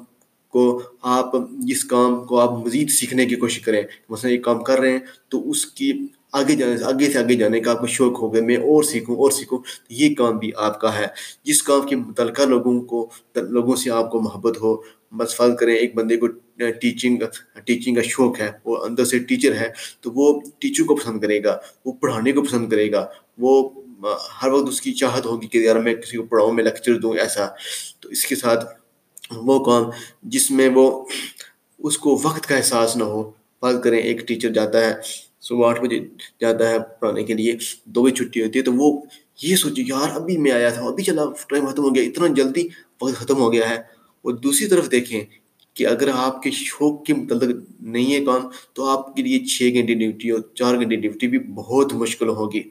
کو 0.57 0.81
آپ 1.01 1.35
جس 1.61 1.83
کام 1.85 2.23
کو 2.25 2.39
آپ 2.39 2.51
مزید 2.65 2.89
سیکھنے 2.89 3.25
کی 3.25 3.35
کوشش 3.35 3.59
کریں، 3.59 3.81
مثلا 4.09 4.31
یہ 4.31 4.41
کام 4.41 4.63
کر 4.63 4.79
رہے 4.79 4.91
ہیں، 4.91 4.99
تو 5.29 5.49
اس 5.49 5.65
کی 5.65 5.91
آگے 6.31 6.55
جانے 6.55 6.77
سے، 6.77 6.83
آگے 6.85 7.11
سے 7.11 7.19
آگے 7.19 7.35
جانے 7.35 7.59
کا 7.59 7.71
آپ 7.71 7.79
کو 7.79 7.87
شوق 7.87 8.19
ہوگا، 8.19 8.41
میں 8.41 8.57
اور 8.57 8.83
سیکھوں 8.83 9.15
اور 9.15 9.31
سیکھوں، 9.31 9.57
تو 9.57 9.93
یہ 9.93 10.15
کام 10.15 10.37
بھی 10.37 10.51
آپ 10.57 10.79
کا 10.81 10.97
ہے۔ 10.97 11.07
جس 11.43 11.63
کام 11.63 11.87
کے 11.87 11.95
متعلقہ 11.95 12.41
لوگوں 12.41 12.79
کو، 12.81 13.09
لوگوں 13.35 13.75
سے 13.75 13.89
آپ 13.91 14.11
کو 14.11 14.21
محبت 14.21 14.61
ہو 14.61 14.75
بس 15.11 15.35
فرض 15.35 15.55
کریں 15.59 15.75
ایک 15.75 15.95
بندے 15.95 16.17
کو 16.17 16.27
ٹیچنگ 16.81 17.21
ٹیچنگ 17.65 17.95
کا 17.95 18.01
شوق 18.01 18.39
ہے، 18.39 18.51
وہ 18.65 18.77
اندر 18.85 19.05
سے 19.05 19.19
ٹیچر 19.19 19.55
ہے، 19.55 19.69
تو 20.01 20.11
وہ 20.11 20.39
ٹیچر 20.59 20.83
کو 20.83 20.95
پسند 20.95 21.21
کرے 21.21 21.43
گا، 21.43 21.57
وہ 21.85 21.91
پڑھانے 21.91 22.31
کو 22.31 22.41
پسند 22.41 22.69
کرے 22.69 22.91
گا، 22.91 23.05
وہ 23.37 23.69
ہر 24.41 24.51
وقت 24.51 24.69
اس 24.69 24.81
کی 24.81 24.91
چاہت 24.93 25.25
ہوگی 25.25 25.47
کہ 25.47 25.57
یار 25.57 25.75
میں 25.75 25.93
کسی 25.95 26.17
کو 26.17 26.23
پڑھاؤں، 26.23 26.53
میں 26.53 26.63
لیکچر 26.63 26.99
دوں، 26.99 27.13
ایسا۔ 27.17 27.47
تو 27.99 28.09
اس 28.09 28.25
کے 28.25 28.35
ساتھ 28.35 28.65
وہ 29.35 29.63
کام 29.63 29.83
جس 30.23 30.51
میں 30.51 30.69
وہ 30.75 31.05
اس 31.79 31.97
کو 31.97 32.19
وقت 32.23 32.45
کا 32.45 32.55
احساس 32.55 32.95
نہ 32.97 33.03
ہو۔ 33.03 33.31
فرض 33.61 33.81
کریں، 33.83 33.99
ایک 33.99 34.27
ٹیچر 34.27 34.49
جاتا 34.49 34.85
ہے، 34.85 34.93
صبح 35.41 35.69
آٹھ 35.69 35.81
بجے 35.81 35.99
جاتا 36.41 36.69
ہے 36.69 36.77
پڑھانے 36.99 37.23
کے 37.23 37.33
لیے، 37.33 37.53
دو 37.85 38.03
بجے 38.03 38.15
چھٹی 38.15 38.43
ہوتی 38.43 38.59
ہے، 38.59 38.63
تو 38.63 38.73
وہ 38.73 39.01
یہ 39.41 39.55
سوچے، 39.55 39.83
یار، 39.87 40.09
ابھی 40.09 40.37
میں 40.37 40.51
آیا 40.51 40.69
تھا، 40.69 40.81
ابھی 40.83 41.03
چلا، 41.03 41.23
ٹائم 41.47 41.65
ختم 41.65 41.83
ہو 41.83 41.95
گیا، 41.95 42.03
اتنا 42.03 42.27
جلدی 42.27 42.67
وقت 43.01 43.15
ختم 43.15 43.37
ہو 43.37 43.53
گیا 43.53 43.69
ہے۔ 43.69 43.75
اور 44.21 44.33
دوسری 44.33 44.67
طرف 44.67 44.91
دیکھیں 44.91 45.21
کہ 45.73 45.87
اگر 45.87 46.09
آپ 46.13 46.43
کے 46.43 46.51
شوق 46.51 47.05
کے 47.05 47.13
متعلق 47.13 47.55
نہیں 47.79 48.13
ہے 48.13 48.25
کام، 48.25 48.47
تو 48.73 48.85
آپ 48.85 49.15
کے 49.15 49.23
لیے 49.23 49.39
چھ 49.39 49.63
گھنٹے 49.73 49.93
ڈیوٹی 49.93 50.29
اور 50.29 50.39
چار 50.55 50.75
گھنٹے 50.75 50.95
ڈیوٹی 50.95 51.27
بھی 51.27 51.39
بہت 51.39 51.93
مشکل 51.93 52.29
ہوگی، 52.29 52.61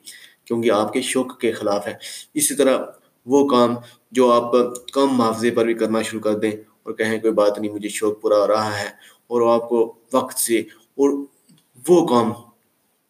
کیونکہ 0.45 0.71
آپ 0.71 0.93
کے 0.93 1.03
شوق 1.03 1.39
کے 1.39 1.53
خلاف 1.53 1.87
ہے۔ 1.87 1.95
اسی 2.35 2.55
طرح 2.55 2.79
وہ 3.27 3.49
کام 3.49 3.75
جو 4.11 4.33
آپ 4.33 4.53
کم 4.93 5.07
معاوضے 5.07 5.51
پر 5.51 5.65
بھی 5.65 5.75
کرنا 5.75 6.03
شروع 6.03 6.21
کر 6.21 6.35
دیں 6.35 6.51
اور 6.51 6.93
کہیں 6.93 7.21
کوئی 7.21 7.33
بات 7.33 7.59
نہیں، 7.59 7.73
مجھے 7.73 7.89
شوق 7.89 8.21
پورا 8.21 8.39
ہو 8.39 8.47
رہا 8.47 8.81
ہے 8.81 8.87
اور 9.27 9.61
آپ 9.61 9.69
کو 9.69 9.95
وقت 10.13 10.39
سے 10.39 10.59
اور 10.59 11.25
وہ 11.89 12.07
کام 12.07 12.33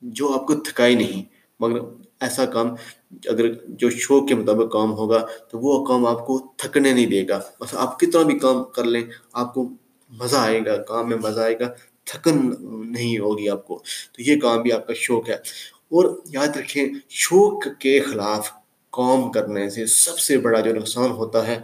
جو 0.01 0.33
آپ 0.35 0.47
کو 0.47 0.55
تھکائی 0.55 0.95
نہیں، 0.95 1.23
مگر 1.61 1.81
ایسا 2.21 2.45
کام 2.45 2.69
اگر 3.11 3.53
جو 3.69 3.91
شوق 3.91 4.29
کے 4.29 4.35
مطابق 4.35 4.73
کام 4.73 4.93
ہوگا 4.93 5.27
تو 5.51 5.59
وہ 5.59 5.85
کام 5.85 6.07
آپ 6.07 6.27
کو 6.27 6.53
تھکنے 6.57 6.93
نہیں 6.93 7.07
دے 7.07 7.29
گا۔ 7.29 7.41
بس 7.61 7.75
آپ 7.75 8.01
کتنا 8.01 8.23
بھی 8.23 8.39
کام 8.39 8.65
کر 8.65 8.85
لیں، 8.85 9.03
آپ 9.33 9.55
کو 9.55 9.69
مزہ 10.11 10.37
آئے 10.37 10.61
گا، 10.67 10.77
کام 10.77 11.09
میں 11.09 11.17
مزہ 11.17 11.41
آئے 11.41 11.59
گا، 11.59 11.69
تھکن 12.05 12.55
نہیں 12.93 13.19
ہوگی 13.19 13.49
آپ 13.49 13.67
کو۔ 13.67 13.83
تو 14.13 14.23
یہ 14.23 14.41
کام 14.41 14.63
بھی 14.63 14.73
آپ 14.73 14.87
کا 14.87 14.93
شوق 14.97 15.29
ہے۔ 15.29 15.35
اور 15.35 16.21
یاد 16.25 16.57
رکھیں، 16.57 16.87
شوق 17.09 17.65
کے 17.79 18.01
خلاف 18.01 18.51
کام 18.91 19.33
کرنے 19.33 19.71
سے 19.71 19.87
سب 19.87 20.19
سے 20.19 20.39
بڑا 20.39 20.61
جو 20.61 20.75
نقصان 20.75 21.11
ہوتا 21.11 21.47
ہے، 21.47 21.59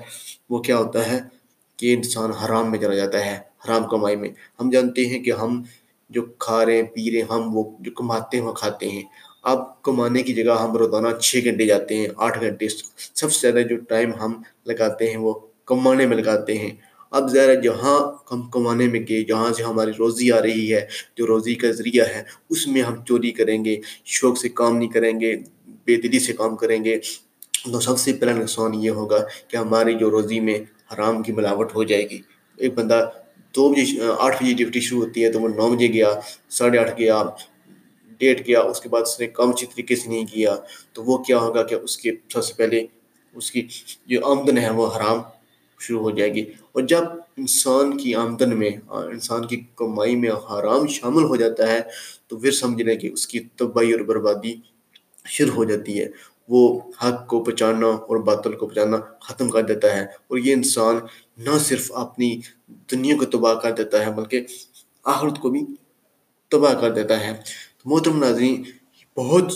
وہ 0.51 0.59
کیا 0.59 0.77
ہوتا 0.77 1.13
ہے 1.13 1.21
کہ 1.77 1.95
انسان 1.95 2.31
حرام 2.31 2.71
میں 2.71 2.79
چلا 2.79 2.95
جاتا 2.95 3.27
ہے، 3.27 3.39
حرام 3.65 3.89
کمائی 3.91 4.17
میں۔ 4.17 4.29
ہم 4.61 4.71
جانتے 4.71 5.07
ہیں 5.07 5.23
کہ 5.23 5.31
ہم 5.31 5.63
جو 6.11 6.23
کھا 6.23 6.67
رہے 6.67 6.77
ہیں 6.77 6.83
پی 6.83 7.11
رہے 7.11 7.19
ہیں 7.19 7.33
ہم 7.33 7.57
وہ 7.57 7.77
جو 7.81 7.91
کماتے 7.91 8.37
ہیں، 8.37 8.45
وہ 8.45 8.53
کھاتے 8.53 8.89
ہیں۔ 8.89 9.03
اب 9.43 9.83
کمانے 9.83 10.23
کی 10.23 10.35
جگہ 10.35 10.63
ہم 10.63 10.77
روزانہ 10.77 11.09
چھ 11.21 11.41
گھنٹے 11.45 11.67
جاتے 11.67 11.97
ہیں، 11.97 12.07
آٹھ 12.17 12.41
گھنٹے۔ 12.41 12.69
سب 13.15 13.33
سے 13.33 13.51
زیادہ 13.51 13.67
جو 13.67 13.77
ٹائم 13.77 14.15
ہم 14.15 14.43
لگاتے 14.67 15.11
ہیں، 15.11 15.17
وہ 15.17 15.35
کمانے 15.65 16.07
میں 16.07 16.17
لگاتے 16.17 16.59
ہیں۔ 16.59 16.71
اب 17.11 17.31
ذرا 17.31 17.55
جہاں 17.55 18.13
ہم 18.33 18.51
کمانے 18.51 18.87
میں 18.87 19.01
گئے، 19.09 19.23
جہاں 19.25 19.53
سے 19.53 19.63
ہماری 19.63 19.91
روزی 19.99 20.33
آ 20.33 20.43
رہی 20.43 20.75
ہے، 20.75 20.87
جو 21.17 21.27
روزی 21.27 21.55
کا 21.55 21.71
ذریعہ 21.71 22.07
ہے، 22.07 22.23
اس 22.51 22.67
میں 22.67 22.83
ہم 22.83 23.05
چوری 23.05 23.31
کریں 23.31 23.65
گے، 23.65 23.81
شوق 24.05 24.39
سے 24.39 24.49
کام 24.49 24.77
نہیں 24.77 24.89
کریں 24.89 25.21
گے 25.21 25.37
بے 25.87 25.97
دلی 25.97 26.19
سے 26.19 26.33
کام 26.33 26.57
کریں 26.57 26.85
گے، 26.85 26.99
تو 27.73 27.81
سب 27.81 27.99
سے 27.99 28.13
پہلا 28.13 28.33
نقصان 28.33 28.75
یہ 28.75 28.91
ہوگا 28.91 29.19
کہ 29.49 29.57
ہماری 29.57 29.95
جو 29.95 30.11
روزی 30.11 30.41
میں 30.41 30.59
حرام 30.93 31.23
کی 31.23 31.33
ملاوٹ 31.33 31.75
ہو 31.75 31.83
جائے 31.85 32.09
گی۔ 32.11 32.21
ایک 32.59 32.75
بندہ 32.75 33.09
دو 33.55 33.69
بجے 33.73 34.01
آٹھ 34.19 34.43
بجے 34.43 34.53
ڈیوٹی 34.53 34.81
شروع 34.81 35.01
ہوتی 35.01 35.25
ہے 35.25 35.33
تو 35.33 35.41
وہ 35.41 35.49
نو 35.49 35.69
بجے 35.75 35.87
گیا، 35.87 36.09
ساڑھے 36.51 36.79
آٹھ 36.79 36.99
گیا، 36.99 37.23
ڈیٹ 38.21 38.45
کیا 38.47 38.61
اس 38.61 38.81
کے 38.81 38.89
بعد 38.89 39.03
اس 39.03 39.19
نے 39.21 39.27
کام 39.27 39.51
اچھی 39.51 39.67
طریقے 39.67 39.97
سے 39.97 40.09
نہیں 40.09 40.27
کیا، 40.27 40.57
تو 40.93 41.03
وہ 41.05 41.17
کیا 41.19 41.39
ہوگا 41.39 41.63
کہ 41.63 41.75
اس 41.75 41.97
کے 41.97 42.11
سب 42.33 42.45
سے 42.45 42.55
پہلے 42.57 42.87
اس 43.35 43.51
کی 43.51 43.63
جو 44.07 44.21
آمدن 44.27 44.59
ہے 44.59 44.71
وہ 44.71 44.87
حرام 44.97 45.21
شروع 45.81 46.01
ہو 46.01 46.11
جائے 46.11 46.35
گی۔ 46.35 46.45
اور 46.73 46.83
جب 46.83 47.05
انسان 47.37 47.97
کی 47.97 48.15
آمدن 48.15 48.59
میں، 48.59 48.71
انسان 48.89 49.47
کی 49.47 49.61
کمائی 49.77 50.17
میں 50.17 50.31
حرام 50.31 50.87
شامل 50.87 51.25
ہو 51.25 51.37
جاتا 51.37 51.71
ہے، 51.73 51.81
تو 52.27 52.39
پھر 52.39 52.51
سمجھ 52.51 52.83
لیں 52.83 52.97
کہ 52.97 53.11
اس 53.13 53.27
کی 53.27 53.41
تباہی 53.57 53.93
اور 53.93 54.01
بربادی 54.01 54.55
شروع 55.27 55.55
ہو 55.55 55.65
جاتی 55.65 56.01
ہے۔ 56.01 56.09
وہ 56.49 56.81
حق 57.05 57.27
کو 57.27 57.41
بچانا 57.41 57.87
اور 57.87 58.17
باطل 58.17 58.53
کو 58.53 58.67
بچانا 58.67 58.97
ختم 59.21 59.49
کر 59.49 59.63
دیتا 59.63 59.97
ہے 59.97 60.03
اور 60.03 60.39
یہ 60.39 60.53
انسان 60.53 60.97
نہ 61.39 61.59
صرف 61.59 61.93
اپنی 61.93 62.41
دنیا 62.93 63.17
کو 63.17 63.25
تباہ 63.25 63.55
کر 63.55 63.73
دیتا 63.73 64.07
ہے 64.07 64.13
بلکہ 64.13 64.47
آخرت 65.05 65.39
کو 65.39 65.51
بھی 65.51 65.61
تباہ 66.49 66.75
کر 66.75 66.93
دیتا 66.93 67.21
ہے۔ 67.21 67.33
محترم 67.85 68.19
ناظرین 68.25 68.63
بہت 69.17 69.53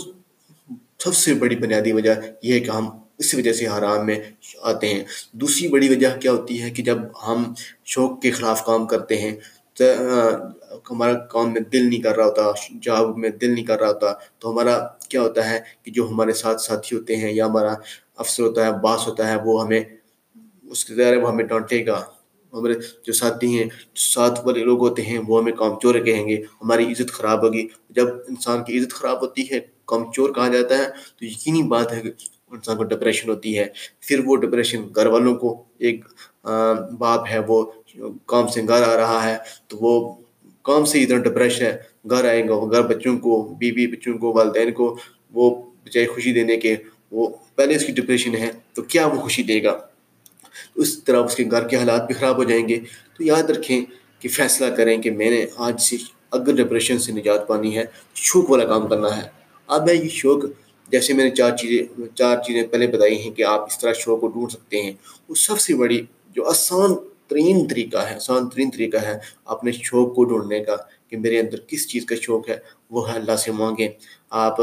سب 0.99 1.15
سے 1.15 1.35
بڑی 1.35 1.57
بنیادی 1.57 1.93
وجہ 1.93 2.15
یہ 2.43 2.55
ہے 2.55 2.61
کہ 2.61 2.71
ہم 2.71 2.89
اس 3.19 3.35
وجہ 3.35 3.53
سے 3.53 3.67
حرام 3.67 4.07
میں 4.07 4.21
آتے 4.63 4.95
ہیں۔ 4.95 5.05
دوسری 5.33 5.69
بڑی 5.69 5.89
وجہ 5.89 6.09
کیا 6.21 6.33
ہوتی 6.33 6.63
ہے 6.63 6.71
کہ 6.71 6.83
جب 6.83 6.99
ہم 7.27 7.55
شوق 7.85 8.23
کے 8.23 8.31
خلاف 8.31 8.65
کام 8.65 8.87
کرتے 8.87 9.21
ہیں 9.21 9.37
ہمارا 10.91 11.13
کام 11.33 11.53
میں 11.53 11.61
دل 11.73 11.89
نہیں 11.89 12.01
کر 12.01 12.17
رہا 12.17 12.25
ہوتا، 12.25 12.43
جاب 12.83 13.19
میں 13.19 13.31
دل 13.31 13.51
نہیں 13.55 13.65
کر 13.65 13.79
رہا 13.81 13.89
ہوتا، 13.89 14.13
تو 14.39 14.53
ہمارا 14.53 14.79
کیا 15.09 15.23
ہوتا 15.23 15.51
ہے 15.51 15.61
کہ 15.83 15.91
جو 15.91 16.09
ہمارے 16.09 16.33
ساتھ 16.33 16.61
ساتھی 16.61 16.97
ہوتے 16.97 17.17
ہیں 17.17 17.33
یا 17.33 17.47
ہمارا 17.47 17.75
افسر 18.17 18.43
ہوتا 18.43 18.67
ہے، 18.67 18.73
باس 18.83 19.07
ہوتا 19.07 19.29
ہے، 19.29 19.37
وہ 19.45 19.63
ہمیں، 19.65 19.81
اس 20.71 20.85
کے 20.85 20.95
ذریعے 20.95 21.23
وہ 21.23 21.31
ہمیں 21.31 21.45
ڈانٹے 21.45 21.87
گا۔ 21.87 22.03
ہمارے 22.53 22.75
جو 23.05 23.13
ساتھی 23.13 23.59
ہیں، 23.59 23.65
جو 23.65 24.01
ساتھ 24.03 24.41
والے 24.47 24.65
لوگ 24.65 24.81
ہوتے 24.81 25.03
ہیں، 25.03 25.19
وہ 25.29 25.41
ہمیں 25.41 25.53
کام 25.53 25.79
چور 25.83 25.95
کہیں 25.95 26.29
گے، 26.29 26.37
ہماری 26.63 26.85
عزت 26.93 27.13
خراب 27.13 27.45
ہوگی۔ 27.45 27.67
جب 27.91 28.07
انسان 28.29 28.65
کی 28.65 28.79
عزت 28.79 28.93
خراب 28.95 29.23
ہوتی 29.23 29.51
ہے، 29.51 29.61
کام 29.85 30.11
چور 30.13 30.31
کہا 30.31 30.49
جاتا 30.49 30.79
ہے، 30.79 30.85
تو 31.17 31.25
یقینی 31.25 31.63
بات 31.63 31.93
ہے 31.93 32.01
کہ 32.01 32.11
انسان 32.53 32.77
کو 32.77 32.83
ڈپریشن 32.83 33.29
ہوتی 33.31 33.59
ہے۔ 33.59 33.67
پھر 34.01 34.21
وہ 34.27 34.37
ڈپریشن 34.37 34.89
گھر 34.97 35.07
والوں 35.07 35.35
کو 35.35 35.65
ایک 35.79 36.05
باپ 36.99 37.25
ہے، 37.31 37.39
وہ 37.49 37.65
کام 38.27 38.49
سے 38.49 38.63
گھر 38.63 38.83
آ 38.83 38.97
رہا 38.97 39.31
ہے، 39.31 39.37
تو 39.67 39.77
وہ 39.81 40.15
کام 40.63 40.85
سے 40.85 41.03
اتنا 41.03 41.19
ڈپریش 41.19 41.63
ہے۔ 41.63 41.77
گھر 42.11 42.29
آئیں 42.29 42.49
گا، 42.49 42.55
وہ 42.55 42.71
گھر 42.71 42.83
بچوں 42.83 43.19
کو، 43.19 43.55
بیوی 43.59 43.87
بچوں 43.87 44.19
کو، 44.19 44.33
والدین 44.33 44.73
کو 44.73 44.99
وہ 45.33 45.63
بچائے 45.85 46.07
خوشی 46.07 46.33
دینے 46.33 46.57
کے 46.57 46.77
وہ 47.11 47.29
پہلے 47.55 47.77
اس 47.77 47.85
کی 47.85 47.93
ڈپریشن 47.93 48.37
ہے، 48.37 48.51
تو 48.75 48.83
کیا 48.83 49.07
وہ 49.07 49.21
خوشی 49.21 49.43
دے 49.43 49.63
گا؟ 49.63 49.79
اس 50.75 51.05
طرح 51.05 51.23
اس 51.23 51.37
کے 51.37 51.45
گھر 51.51 51.69
کے 51.69 51.77
حالات 51.77 52.07
بھی 52.07 52.15
خراب 52.15 52.37
ہو 52.37 52.45
جائیں 52.45 52.69
گے۔ 52.69 52.81
تو 53.17 53.25
یاد 53.25 53.43
رکھیں 53.43 53.85
کہ 54.19 54.29
فیصلہ 54.29 54.75
کریں 54.75 55.03
کہ 55.03 55.11
میں 55.11 55.31
نے 55.31 55.47
آج 55.57 55.81
سے 55.81 55.97
اگر 56.31 56.55
ڈپریشن 56.55 56.99
سے 56.99 57.13
نجات 57.13 57.49
پانی 57.49 57.77
ہے، 57.77 57.85
شوق 58.15 58.51
والا 58.51 58.65
کام 58.65 58.89
کرنا 58.89 59.17
ہے۔ 59.17 59.29
اب 59.67 59.89
ہے 59.89 59.95
یہ 59.95 60.09
شوق، 60.09 60.45
جیسے 60.89 61.13
میں 61.13 61.25
نے 61.25 61.31
چار 61.31 61.57
چیزیں 61.57 62.07
چار 62.17 62.37
چیزیں 62.47 62.63
پہلے 62.63 62.87
بتائی 62.87 63.23
ہیں 63.23 63.31
کہ 63.31 63.43
آپ 63.43 63.61
اس 63.61 63.79
طرح 63.79 63.93
شوق 63.93 64.21
کو 64.21 64.27
ڈھونڈ 64.27 64.51
سکتے 64.51 64.83
ہیں۔ 64.83 64.93
وہ 65.29 65.35
سب 65.35 65.61
سے 65.61 65.75
بڑی، 65.75 66.01
جو 66.35 66.49
آسان 66.49 66.95
ترین 67.29 67.69
طریقہ 67.69 67.97
ہے 67.97 68.15
آسان 68.15 68.49
ترین 68.49 68.71
طریقہ 68.71 68.97
ہے 68.97 69.19
اپنے 69.45 69.73
شوق 69.73 70.15
کو 70.15 70.25
ڈھونڈنے 70.25 70.65
کا 70.65 70.77
کہ 71.09 71.17
میرے 71.17 71.41
اندر 71.41 71.59
کس 71.67 71.89
چیز 71.89 72.07
کا 72.07 72.15
شوق 72.23 72.49
ہے، 72.49 72.57
وہ 72.91 73.11
ہے 73.11 73.15
اللہ 73.15 73.37
سے 73.37 73.53
مانگیں۔ 73.53 73.89
آپ، 74.31 74.61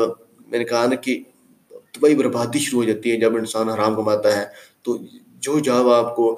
میں 0.48 0.60
نے 0.60 0.65
کہا 0.65 0.86
نا 0.88 0.96
کہ 0.96 1.24
طبعی 1.70 2.15
بربادی 2.15 2.60
شروع 2.60 2.84
ہو 2.84 2.88
جاتی 2.88 3.12
ہے 3.12 3.17
جب 3.17 3.36
انسان 3.36 3.70
حرام 3.70 3.96
کماتا 3.96 4.38
ہے۔ 4.38 4.46
تو 4.82 4.98
جو 5.39 5.60
جاب 5.60 5.89
آپ 5.89 6.15
کو 6.15 6.38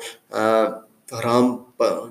حرام 1.12 1.58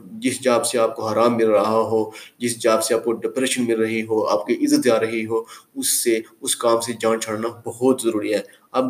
جس 0.04 0.40
جاب 0.40 0.66
سے 0.66 0.78
آپ 0.78 0.96
کو 0.96 1.08
حرام 1.08 1.36
مل 1.36 1.50
رہا 1.50 1.78
ہو، 1.78 2.10
جس 2.38 2.58
جاب 2.58 2.84
سے 2.84 2.94
آپ 2.94 3.04
کو 3.04 3.12
ڈپریشن 3.12 3.64
مل 3.64 3.80
رہی 3.80 4.02
ہو، 4.02 4.26
آپ 4.26 4.46
کی 4.46 4.54
عزت 4.54 4.84
جا 4.84 5.00
رہی 5.00 5.26
ہو، 5.26 5.42
اس 5.74 5.88
سے، 5.88 6.20
اس 6.40 6.56
کام 6.56 6.80
سے 6.80 6.92
جان 7.00 7.20
چھڑنا 7.20 7.48
بہت 7.64 8.00
ضروری 8.02 8.34
ہے۔ 8.34 8.40
اب 8.72 8.84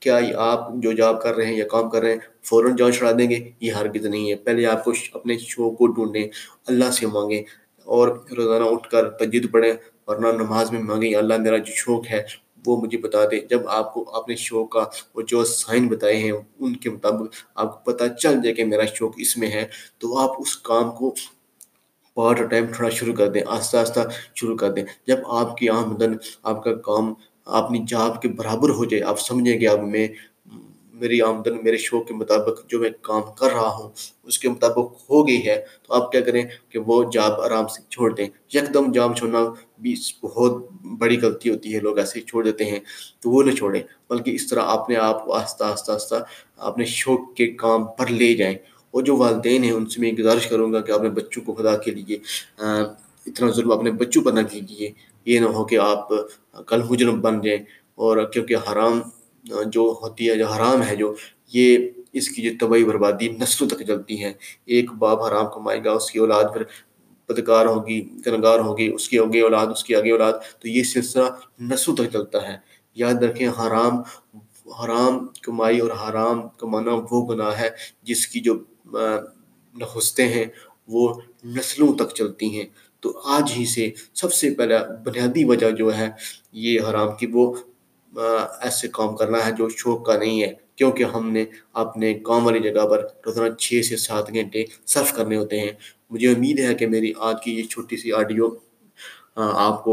کیا 0.00 0.18
آپ 0.36 0.68
جو 0.74 0.92
جاب 0.92 1.22
کر 1.22 1.34
رہے 1.34 1.46
ہیں 1.46 1.56
یا 1.56 1.68
کام 1.68 1.90
کر 1.90 2.02
رہے 2.02 2.12
ہیں، 2.12 2.18
فوراً 2.42 2.76
جان 2.76 2.92
چھڑا 2.92 3.12
دیں 3.18 3.30
گے، 3.30 3.38
یہ 3.60 3.72
ہرگز 3.72 4.06
نہیں 4.06 4.30
ہے۔ 4.30 4.36
پہلے 4.36 4.66
آپ 4.66 4.84
کو 4.84 4.92
اپنے 5.12 5.38
شوق 5.38 5.78
کو 5.78 5.86
ڈھونڈیں، 5.86 6.28
اللہ 6.66 6.90
سے 6.90 7.06
مانگیں 7.06 7.42
اور 7.86 8.08
روزانہ 8.36 8.64
اٹھ 8.64 8.90
کر 8.90 9.10
تجد 9.10 9.50
پڑھیں 9.52 9.72
ورنہ 10.06 10.26
نماز 10.42 10.72
میں 10.72 10.82
مانگیں۔ 10.82 11.14
اللہ 11.14 11.36
میرا 11.38 11.56
جو 11.56 11.72
شوق 11.74 12.06
ہے، 12.10 12.22
وہ 12.66 12.76
مجھے 12.80 12.98
بتا 12.98 13.24
دے۔ 13.30 13.40
جب 13.40 13.68
آپ 13.68 13.94
کو 13.94 14.16
اپنے 14.16 14.36
شوق 14.36 14.70
کا 14.70 14.84
وہ 15.14 15.22
جو 15.22 15.44
سائن 15.44 15.88
بتائے 15.88 16.16
ہیں، 16.16 16.32
ان 16.32 16.76
کے 16.76 16.90
مطابق 16.90 17.34
آپ 17.54 17.84
کو 17.84 17.92
پتہ 17.92 18.04
چل 18.20 18.42
جائے 18.42 18.54
کہ 18.54 18.64
میرا 18.64 18.84
شوق 18.94 19.14
اس 19.16 19.36
میں 19.36 19.48
ہے، 19.48 19.66
تو 19.98 20.18
آپ 20.18 20.40
اس 20.40 20.56
کام 20.56 20.90
کو 20.90 21.14
پارٹ 22.14 22.50
ٹائم 22.50 22.66
تھوڑا 22.66 22.90
شروع 22.90 23.14
کر 23.14 23.28
دیں، 23.28 23.40
آہستہ 23.46 23.76
آہستہ 23.76 24.00
شروع 24.34 24.56
کر 24.56 24.72
دیں۔ 24.72 24.84
جب 25.06 25.16
آپ 25.26 25.56
کی 25.56 25.68
آمدن، 25.68 26.12
آپ 26.42 26.64
کا 26.64 26.74
کام 26.74 27.14
اپنی 27.46 27.78
جاب 27.88 28.22
کے 28.22 28.28
برابر 28.28 28.70
ہو 28.70 28.84
جائے، 28.84 29.02
آپ 29.02 29.20
سمجھیں 29.20 29.58
کہ 29.58 29.68
اب 29.68 29.82
میں 29.82 30.08
میری 30.94 31.20
آمدن، 31.20 31.64
میرے 31.64 31.76
شوق 31.76 32.08
کے 32.08 32.14
مطابق 32.14 32.68
جو 32.68 32.78
میں 32.80 32.90
کام 33.00 33.22
کر 33.38 33.46
رہا 33.46 33.68
ہوں، 33.68 33.90
اس 34.24 34.38
کے 34.38 34.48
مطابق 34.48 35.10
ہو 35.10 35.28
گئی 35.28 35.46
ہے، 35.46 35.64
تو 35.82 35.94
آپ 35.94 36.12
کیا 36.12 36.20
کریں 36.20 36.42
کہ 36.68 36.78
وہ 36.78 37.10
جاب 37.12 37.40
آرام 37.40 37.68
سے 37.68 37.82
چھوڑ 37.90 38.14
دیں۔ 38.14 38.28
یک 38.54 38.74
دم 38.74 38.92
جاب 38.92 39.16
چھوڑنا 39.16 39.38
بھی 39.78 39.94
بہت 40.22 40.70
بڑی 40.98 41.20
غلطی 41.20 41.50
ہوتی 41.50 41.74
ہے، 41.74 41.80
لوگ 41.80 41.98
ایسے 41.98 42.20
ہی 42.20 42.24
چھوڑ 42.24 42.44
دیتے 42.44 42.64
ہیں، 42.64 42.80
تو 43.20 43.30
وہ 43.30 43.42
نہ 43.42 43.50
چھوڑیں۔ 43.50 43.82
بلکہ 44.10 44.30
اس 44.30 44.48
طرح 44.48 44.62
اپنے 44.62 44.96
آپ 44.96 45.24
کو 45.24 45.32
آہستہ 45.32 45.64
آہستہ 45.64 45.92
آہستہ 45.92 46.14
اپنے 46.56 46.84
شوق 46.84 47.34
کے 47.34 47.46
کام 47.46 47.84
پر 47.84 48.06
لے 48.06 48.34
جائیں۔ 48.34 48.56
اور 48.90 49.02
جو 49.02 49.16
والدین 49.16 49.64
ہیں، 49.64 49.72
ان 49.72 49.86
سے 49.86 50.00
میں 50.00 50.12
گزارش 50.12 50.46
کروں 50.46 50.72
گا 50.72 50.80
کہ 50.80 50.92
اپنے 50.92 51.08
بچوں 51.08 51.42
کو 51.42 51.54
خدا 51.54 51.76
کے 51.76 51.90
لیے 51.90 52.18
اتنا 52.58 53.50
ظلم 53.50 53.72
اپنے 53.72 53.90
بچوں 53.90 54.22
پر 54.22 54.32
نہ 54.32 54.40
کیجیے۔ 54.50 54.92
یہ 55.26 55.40
نہ 55.40 55.46
ہو 55.46 55.64
کہ 55.64 55.78
آپ 55.78 56.08
کل 56.66 56.82
مجرم 56.82 57.20
بن 57.20 57.40
جائیں 57.40 57.60
اور 57.94 58.30
کیونکہ 58.32 58.54
حرام 58.54 59.00
جو 59.66 59.94
ہوتی 60.02 60.30
ہے، 60.30 60.36
جو 60.36 60.46
حرام 60.46 60.82
ہے، 60.82 60.96
جو 60.96 61.14
یہ 61.52 61.78
اس 62.12 62.28
کی 62.28 62.42
جو 62.42 62.50
طبعی 62.60 62.84
بربادی 62.84 63.28
نسلوں 63.28 63.68
تک 63.70 63.82
چلتی 63.86 64.24
ہے 64.24 64.32
ایک 64.64 64.92
باپ 64.92 65.22
حرام 65.22 65.44
کمائے 65.54 65.84
گا، 65.84 65.92
اس 65.92 66.10
کی 66.10 66.18
اولاد 66.18 66.44
پھر 66.52 66.62
بدکار 67.28 67.66
ہوگی 67.66 68.08
گنگار 68.26 68.58
ہوگی، 68.58 68.92
اس 68.94 69.08
کی 69.08 69.18
آگے 69.18 69.40
اولاد، 69.40 69.66
اس 69.66 69.84
کی 69.84 69.94
آگے 69.94 70.12
اولاد۔ 70.12 70.32
تو 70.60 70.68
یہ 70.68 70.82
سلسلہ 70.82 71.22
نسلوں 71.60 71.96
تک 71.96 72.12
چلتا 72.12 72.48
ہے۔ 72.48 72.56
یاد 72.94 73.14
رکھیں، 73.14 73.48
حرام 73.48 73.94
حرام 74.84 75.26
کمائی 75.42 75.78
اور 75.78 75.90
حرام 75.90 76.48
کمانا 76.48 76.90
وہ 77.10 77.26
گناہ 77.26 77.60
ہے 77.60 77.70
جس 78.02 78.26
کی 78.28 78.40
جو 78.40 78.54
نخستیں 79.74 80.28
ہیں، 80.28 80.44
وہ 80.88 81.20
نسلوں 81.44 81.94
تک 81.94 82.14
چلتی 82.14 82.58
ہیں۔ 82.58 82.66
تو 83.02 83.18
آج 83.26 83.52
ہی 83.56 83.64
سے 83.66 83.90
سب 84.14 84.32
سے 84.32 84.50
پہلا 84.50 84.78
بنیادی 85.04 85.44
وجہ 85.44 85.70
جو 85.70 85.96
ہے 85.96 86.08
یہ 86.52 86.80
حرام 86.80 87.08
کی 87.16 87.26
وہ 87.32 87.54
ایسے 88.62 88.88
کام 88.92 89.16
کرنا 89.16 89.44
ہے 89.46 89.52
جو 89.52 89.68
شوق 89.68 90.04
کا 90.06 90.16
نہیں 90.18 90.42
ہے، 90.42 90.52
کیونکہ 90.76 91.04
ہم 91.04 91.30
نے 91.30 91.44
اپنے 91.74 92.12
کام 92.22 92.46
والی 92.46 92.60
جگہ 92.60 92.86
پر 92.90 93.02
روزانہ 93.26 93.52
چھ 93.54 93.80
سے 93.84 93.96
سات 93.96 94.32
گھنٹے 94.32 94.64
صرف 94.86 95.12
کرنے 95.12 95.36
ہوتے 95.36 95.60
ہیں۔ 95.60 95.72
مجھے 96.10 96.28
امید 96.28 96.58
ہے 96.60 96.74
کہ 96.74 96.86
میری 96.86 97.12
آج 97.20 97.36
کی 97.44 97.52
یہ 97.52 97.62
چھوٹی 97.62 97.96
سی 97.96 98.12
آڈیو 98.12 98.48
آپ 99.36 99.82
کو 99.84 99.92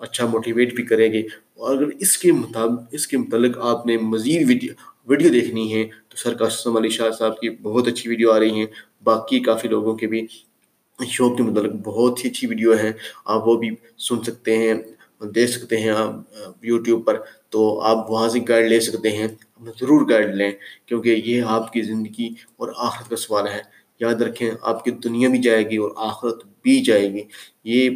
اچھا 0.00 0.26
موٹیویٹ 0.26 0.74
بھی 0.74 0.82
کرے 0.84 1.12
گی۔ 1.12 1.22
اور 1.54 1.76
اگر 1.76 1.88
اس 2.00 2.16
کے 2.18 2.32
مطابق 2.32 2.80
اس 2.92 3.06
کے 3.06 3.16
متعلق 3.16 3.58
آپ 3.62 3.86
نے 3.86 3.96
مزید 4.02 4.48
ویڈیو 4.48 4.72
ویڈیو 5.08 5.32
دیکھنی 5.32 5.72
ہے 5.74 5.84
تو 6.08 6.16
سر 6.16 6.36
قاسم 6.36 6.76
علی 6.76 6.88
شاہ 6.88 7.10
صاحب 7.10 7.38
کی 7.40 7.50
بہت 7.62 7.88
اچھی 7.88 8.08
ویڈیو 8.10 8.30
آ 8.32 8.38
رہی 8.38 8.58
ہیں 8.58 8.66
باقی 9.04 9.40
کافی 9.40 9.68
لوگوں 9.68 9.94
کے 9.94 10.06
بھی 10.06 10.26
شوق 10.98 11.36
کے 11.36 11.42
متعلق 11.42 11.72
بہت 11.84 12.24
ہی 12.24 12.30
اچھی 12.30 12.46
ویڈیو 12.46 12.72
ہیں 12.72 12.92
آپ 13.24 13.48
وہ 13.48 13.56
بھی 13.56 13.70
سن 13.98 14.22
سکتے 14.22 14.56
ہیں، 14.58 14.74
دیکھ 15.34 15.50
سکتے 15.50 15.76
ہیں 15.76 15.90
آپ، 15.90 16.12
یوٹیوب 16.62 17.04
پر، 17.06 17.18
تو 17.50 17.80
آپ 17.80 18.10
وہاں 18.10 18.28
سے 18.28 18.38
گائیڈ 18.48 18.68
لے 18.68 18.80
سکتے 18.80 19.10
ہیں 19.16 19.26
ضرور 19.80 20.08
گائیڈ 20.08 20.34
لیں، 20.34 20.50
کیونکہ 20.86 21.22
یہ 21.24 21.42
آپ 21.46 21.72
کی 21.72 21.82
زندگی 21.82 22.28
اور 22.56 22.68
آخرت 22.76 23.08
کا 23.10 23.16
سوال 23.16 23.46
ہے۔ 23.48 23.60
یاد 24.00 24.22
رکھیں، 24.22 24.50
آپ 24.62 24.84
کی 24.84 24.90
دنیا 24.90 25.28
بھی 25.28 25.38
جائے 25.38 25.68
گی 25.70 25.76
اور 25.76 25.90
آخرت 25.96 26.44
بھی 26.62 26.82
جائے 26.84 27.12
گی۔ 27.12 27.22
یہ 27.64 27.90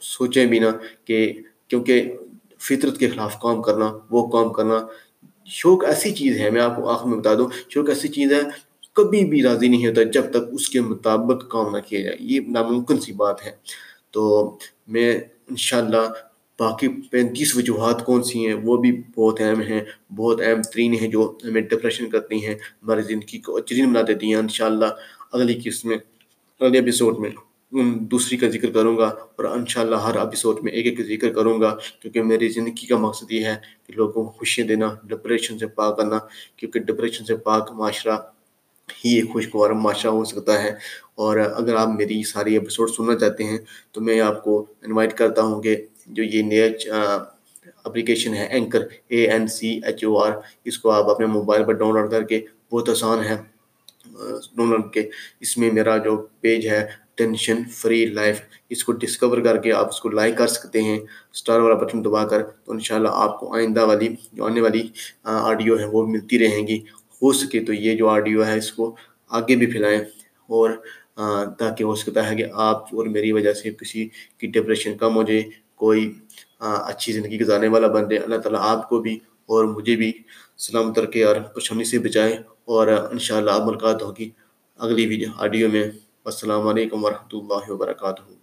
سوچیں 0.00 0.46
بھی 0.46 0.58
نا 0.58 0.70
کہ 1.04 1.32
کیونکہ 1.68 2.16
فطرت 2.60 2.98
کے 2.98 3.08
خلاف 3.08 3.38
کام 3.40 3.62
کرنا، 3.62 3.92
وہ 4.10 4.26
کام 4.28 4.52
کرنا 4.52 4.78
شوق 5.46 5.84
ایسی 5.84 6.10
چیز 6.10 6.38
ہے، 6.40 6.50
میں 6.50 6.62
آپ 6.62 6.76
کو 6.76 6.88
آخر 6.88 7.06
میں 7.08 7.18
بتا 7.18 7.34
دوں، 7.34 7.48
شوق 7.68 7.88
ایسی 7.88 8.08
چیز 8.08 8.32
ہے 8.32 8.40
کبھی 8.98 9.24
بھی 9.24 9.42
راضی 9.42 9.68
نہیں 9.68 9.86
ہوتا 9.86 10.02
جب 10.02 10.30
تک 10.30 10.52
اس 10.52 10.68
کے 10.68 10.80
مطابق 10.80 11.50
کام 11.50 11.76
نہ 11.76 11.80
کیا 11.80 12.00
جائے۔ 12.00 12.16
یہ 12.20 12.40
ناممکن 12.48 13.00
سی 13.00 13.12
بات 13.12 13.46
ہے۔ 13.46 13.50
تو 14.10 14.22
میں 14.86 15.20
انشاءاللہ 15.50 16.06
باقی 16.58 16.88
پینتیس 16.88 17.56
وجوہات 17.56 18.04
کون 18.04 18.22
سی 18.22 18.46
ہیں 18.46 18.54
وہ 18.54 18.76
بھی 18.76 19.02
بہت 19.16 19.40
اہم 19.40 19.60
ہیں، 19.60 19.80
بہت 20.16 20.40
اہم 20.40 20.62
ترین 20.62 20.94
ہیں 20.94 21.08
جو 21.08 21.38
ہمیں 21.44 21.62
ڈپریشن 21.62 22.10
کرتی 22.10 22.46
ہیں، 22.46 22.54
ہماری 22.54 23.02
زندگی 23.02 23.38
کو 23.38 23.56
اچرین 23.56 23.90
بنا 23.90 24.00
دیتی 24.08 24.26
ہیں۔ 24.26 24.34
انشاءاللہ 24.34 24.86
اگلی 25.32 25.60
قسط 25.64 25.84
میں، 25.84 25.98
اگلے 26.60 26.78
ایپیسوڈ 26.78 27.18
میں 27.18 27.30
ان 27.72 27.98
دوسری 28.10 28.36
کا 28.36 28.48
ذکر 28.48 28.70
کروں 28.70 28.96
گا 28.96 29.06
اور 29.06 29.44
انشاءاللہ 29.44 29.96
ہر 29.96 30.16
ایپیسوڈ 30.16 30.58
میں 30.62 30.72
ایک 30.72 30.86
ایک 30.86 31.06
ذکر 31.06 31.32
کروں 31.32 31.60
گا، 31.60 31.76
کیونکہ 32.02 32.22
میری 32.22 32.48
زندگی 32.48 32.86
کا 32.86 32.96
مقصد 32.96 33.32
یہ 33.32 33.44
ہے 33.44 33.56
کہ 33.86 33.92
لوگوں 33.96 34.12
کو 34.12 34.30
خوشیاں 34.30 34.66
دینا 34.66 34.88
ڈپریشن 35.04 35.58
سے 35.58 35.66
پاک 35.66 35.96
کرنا، 35.96 36.18
کیونکہ 36.56 36.80
ڈپریشن 36.80 37.24
سے 37.24 37.36
پاک 37.36 37.72
معاشرہ 37.72 38.16
ہی 39.04 39.14
ایک 39.16 39.32
خوشگوار 39.32 39.70
معاشرہ 39.70 40.10
ہو 40.10 40.24
سکتا 40.24 40.62
ہے۔ 40.62 40.70
اور 41.14 41.36
اگر 41.54 41.74
آپ 41.76 41.88
میری 41.88 42.22
ساری 42.22 42.52
ایپیسوڈ 42.54 42.90
سننا 42.90 43.18
چاہتے 43.18 43.44
ہیں، 43.44 43.58
تو 43.92 44.00
میں 44.00 44.20
آپ 44.20 44.44
کو 44.44 44.66
انوائٹ 44.82 45.16
کرتا 45.18 45.42
ہوں 45.42 45.62
کہ 45.62 45.76
جو 46.06 46.22
یہ 46.22 46.42
نیا 46.42 46.64
اپلیکیشن 47.84 48.34
ہے 48.34 48.46
anchor 48.46 48.80
A 49.08 49.26
N 49.30 49.46
C 49.46 49.80
H 49.84 50.04
O 50.04 50.18
R 50.18 50.32
اس 50.64 50.78
کو 50.78 50.90
آپ 50.90 51.10
اپنے 51.10 51.26
موبائل 51.26 51.64
پر 51.64 51.72
ڈاؤن 51.72 51.94
لوڈ 51.94 52.10
کر 52.10 52.22
کے 52.22 52.40
بہت 52.72 52.88
آسان 52.88 53.24
ہے۔ 53.24 53.36
ڈاؤن 54.56 54.70
لوڈ 54.70 54.92
کے، 54.92 55.08
اس 55.40 55.56
میں 55.58 55.70
میرا 55.72 55.96
جو 55.96 56.16
پیج 56.40 56.66
ہے 56.68 56.86
ٹینشن 57.14 57.62
فری 57.70 58.06
لائف 58.06 58.40
اس 58.68 58.84
کو 58.84 58.92
ڈسکور 58.92 59.38
کر 59.38 59.56
کے 59.56 59.72
آپ 59.72 59.88
اس 59.88 60.00
کو 60.00 60.08
لائک 60.08 60.36
کر 60.38 60.46
سکتے 60.46 60.82
ہیں۔ 60.82 60.98
اسٹار 61.34 61.60
والا 61.60 61.74
بٹن 61.74 62.04
دبا 62.04 62.24
کر، 62.28 62.42
تو 62.42 62.72
انشاءاللہ 62.72 63.08
آپ 63.12 63.40
کو 63.40 63.54
آئندہ 63.54 63.84
والی، 63.86 64.08
جو 64.32 64.44
آنے 64.44 64.60
والی 64.60 64.88
آڈیو 65.22 65.78
ہے، 65.78 65.84
وہ 65.84 66.06
ملتی 66.06 66.38
رہیں 66.38 66.66
گی۔ 66.66 66.78
ہو 67.22 67.32
سکے 67.32 67.60
تو 67.64 67.72
یہ 67.72 67.94
جو 67.94 68.08
آڈیو 68.08 68.46
ہے 68.46 68.58
اس 68.58 68.72
کو 68.72 68.94
آگے 69.28 69.56
بھی 69.56 69.66
پھیلائیں 69.66 70.00
اور 70.48 70.70
تاکہ 71.58 71.84
ہو 71.84 71.94
سکتا 71.94 72.30
ہے 72.30 72.36
کہ 72.36 72.44
آپ 72.52 72.94
اور 72.94 73.06
میری 73.06 73.32
وجہ 73.32 73.52
سے 73.52 73.70
کسی 73.70 74.08
کی 74.38 74.46
ڈپریشن 74.46 74.96
کم 74.98 75.16
ہو 75.16 75.22
جائے، 75.22 75.42
کوئی 75.74 76.12
اچھی 76.60 77.12
زندگی 77.12 77.40
گزارنے 77.40 77.68
والا 77.68 77.88
بن 77.88 78.08
جائے۔ 78.08 78.22
اللہ 78.24 78.36
تعالیٰ 78.36 78.60
آپ 78.62 78.88
کو 78.88 78.98
بھی 79.00 79.14
اور 79.48 79.64
مجھے 79.64 79.96
بھی 79.96 80.12
سلامت 80.58 80.98
رکھے 80.98 81.24
اور 81.24 81.36
پریشانی 81.54 81.84
سے 81.84 81.98
بچائے۔ 81.98 82.38
اور 82.64 82.86
انشاءاللہ 83.12 83.50
اب 83.50 83.66
ملاقات 83.66 84.02
ہوگی 84.02 84.30
اگلی 84.78 85.06
ویڈیو، 85.06 85.28
آڈیو 85.36 85.68
میں۔ 85.68 85.84
السلام 86.24 86.66
علیکم 86.68 87.04
ورحمۃ 87.04 87.32
اللہ 87.32 87.70
وبرکاتہ۔ 87.70 88.37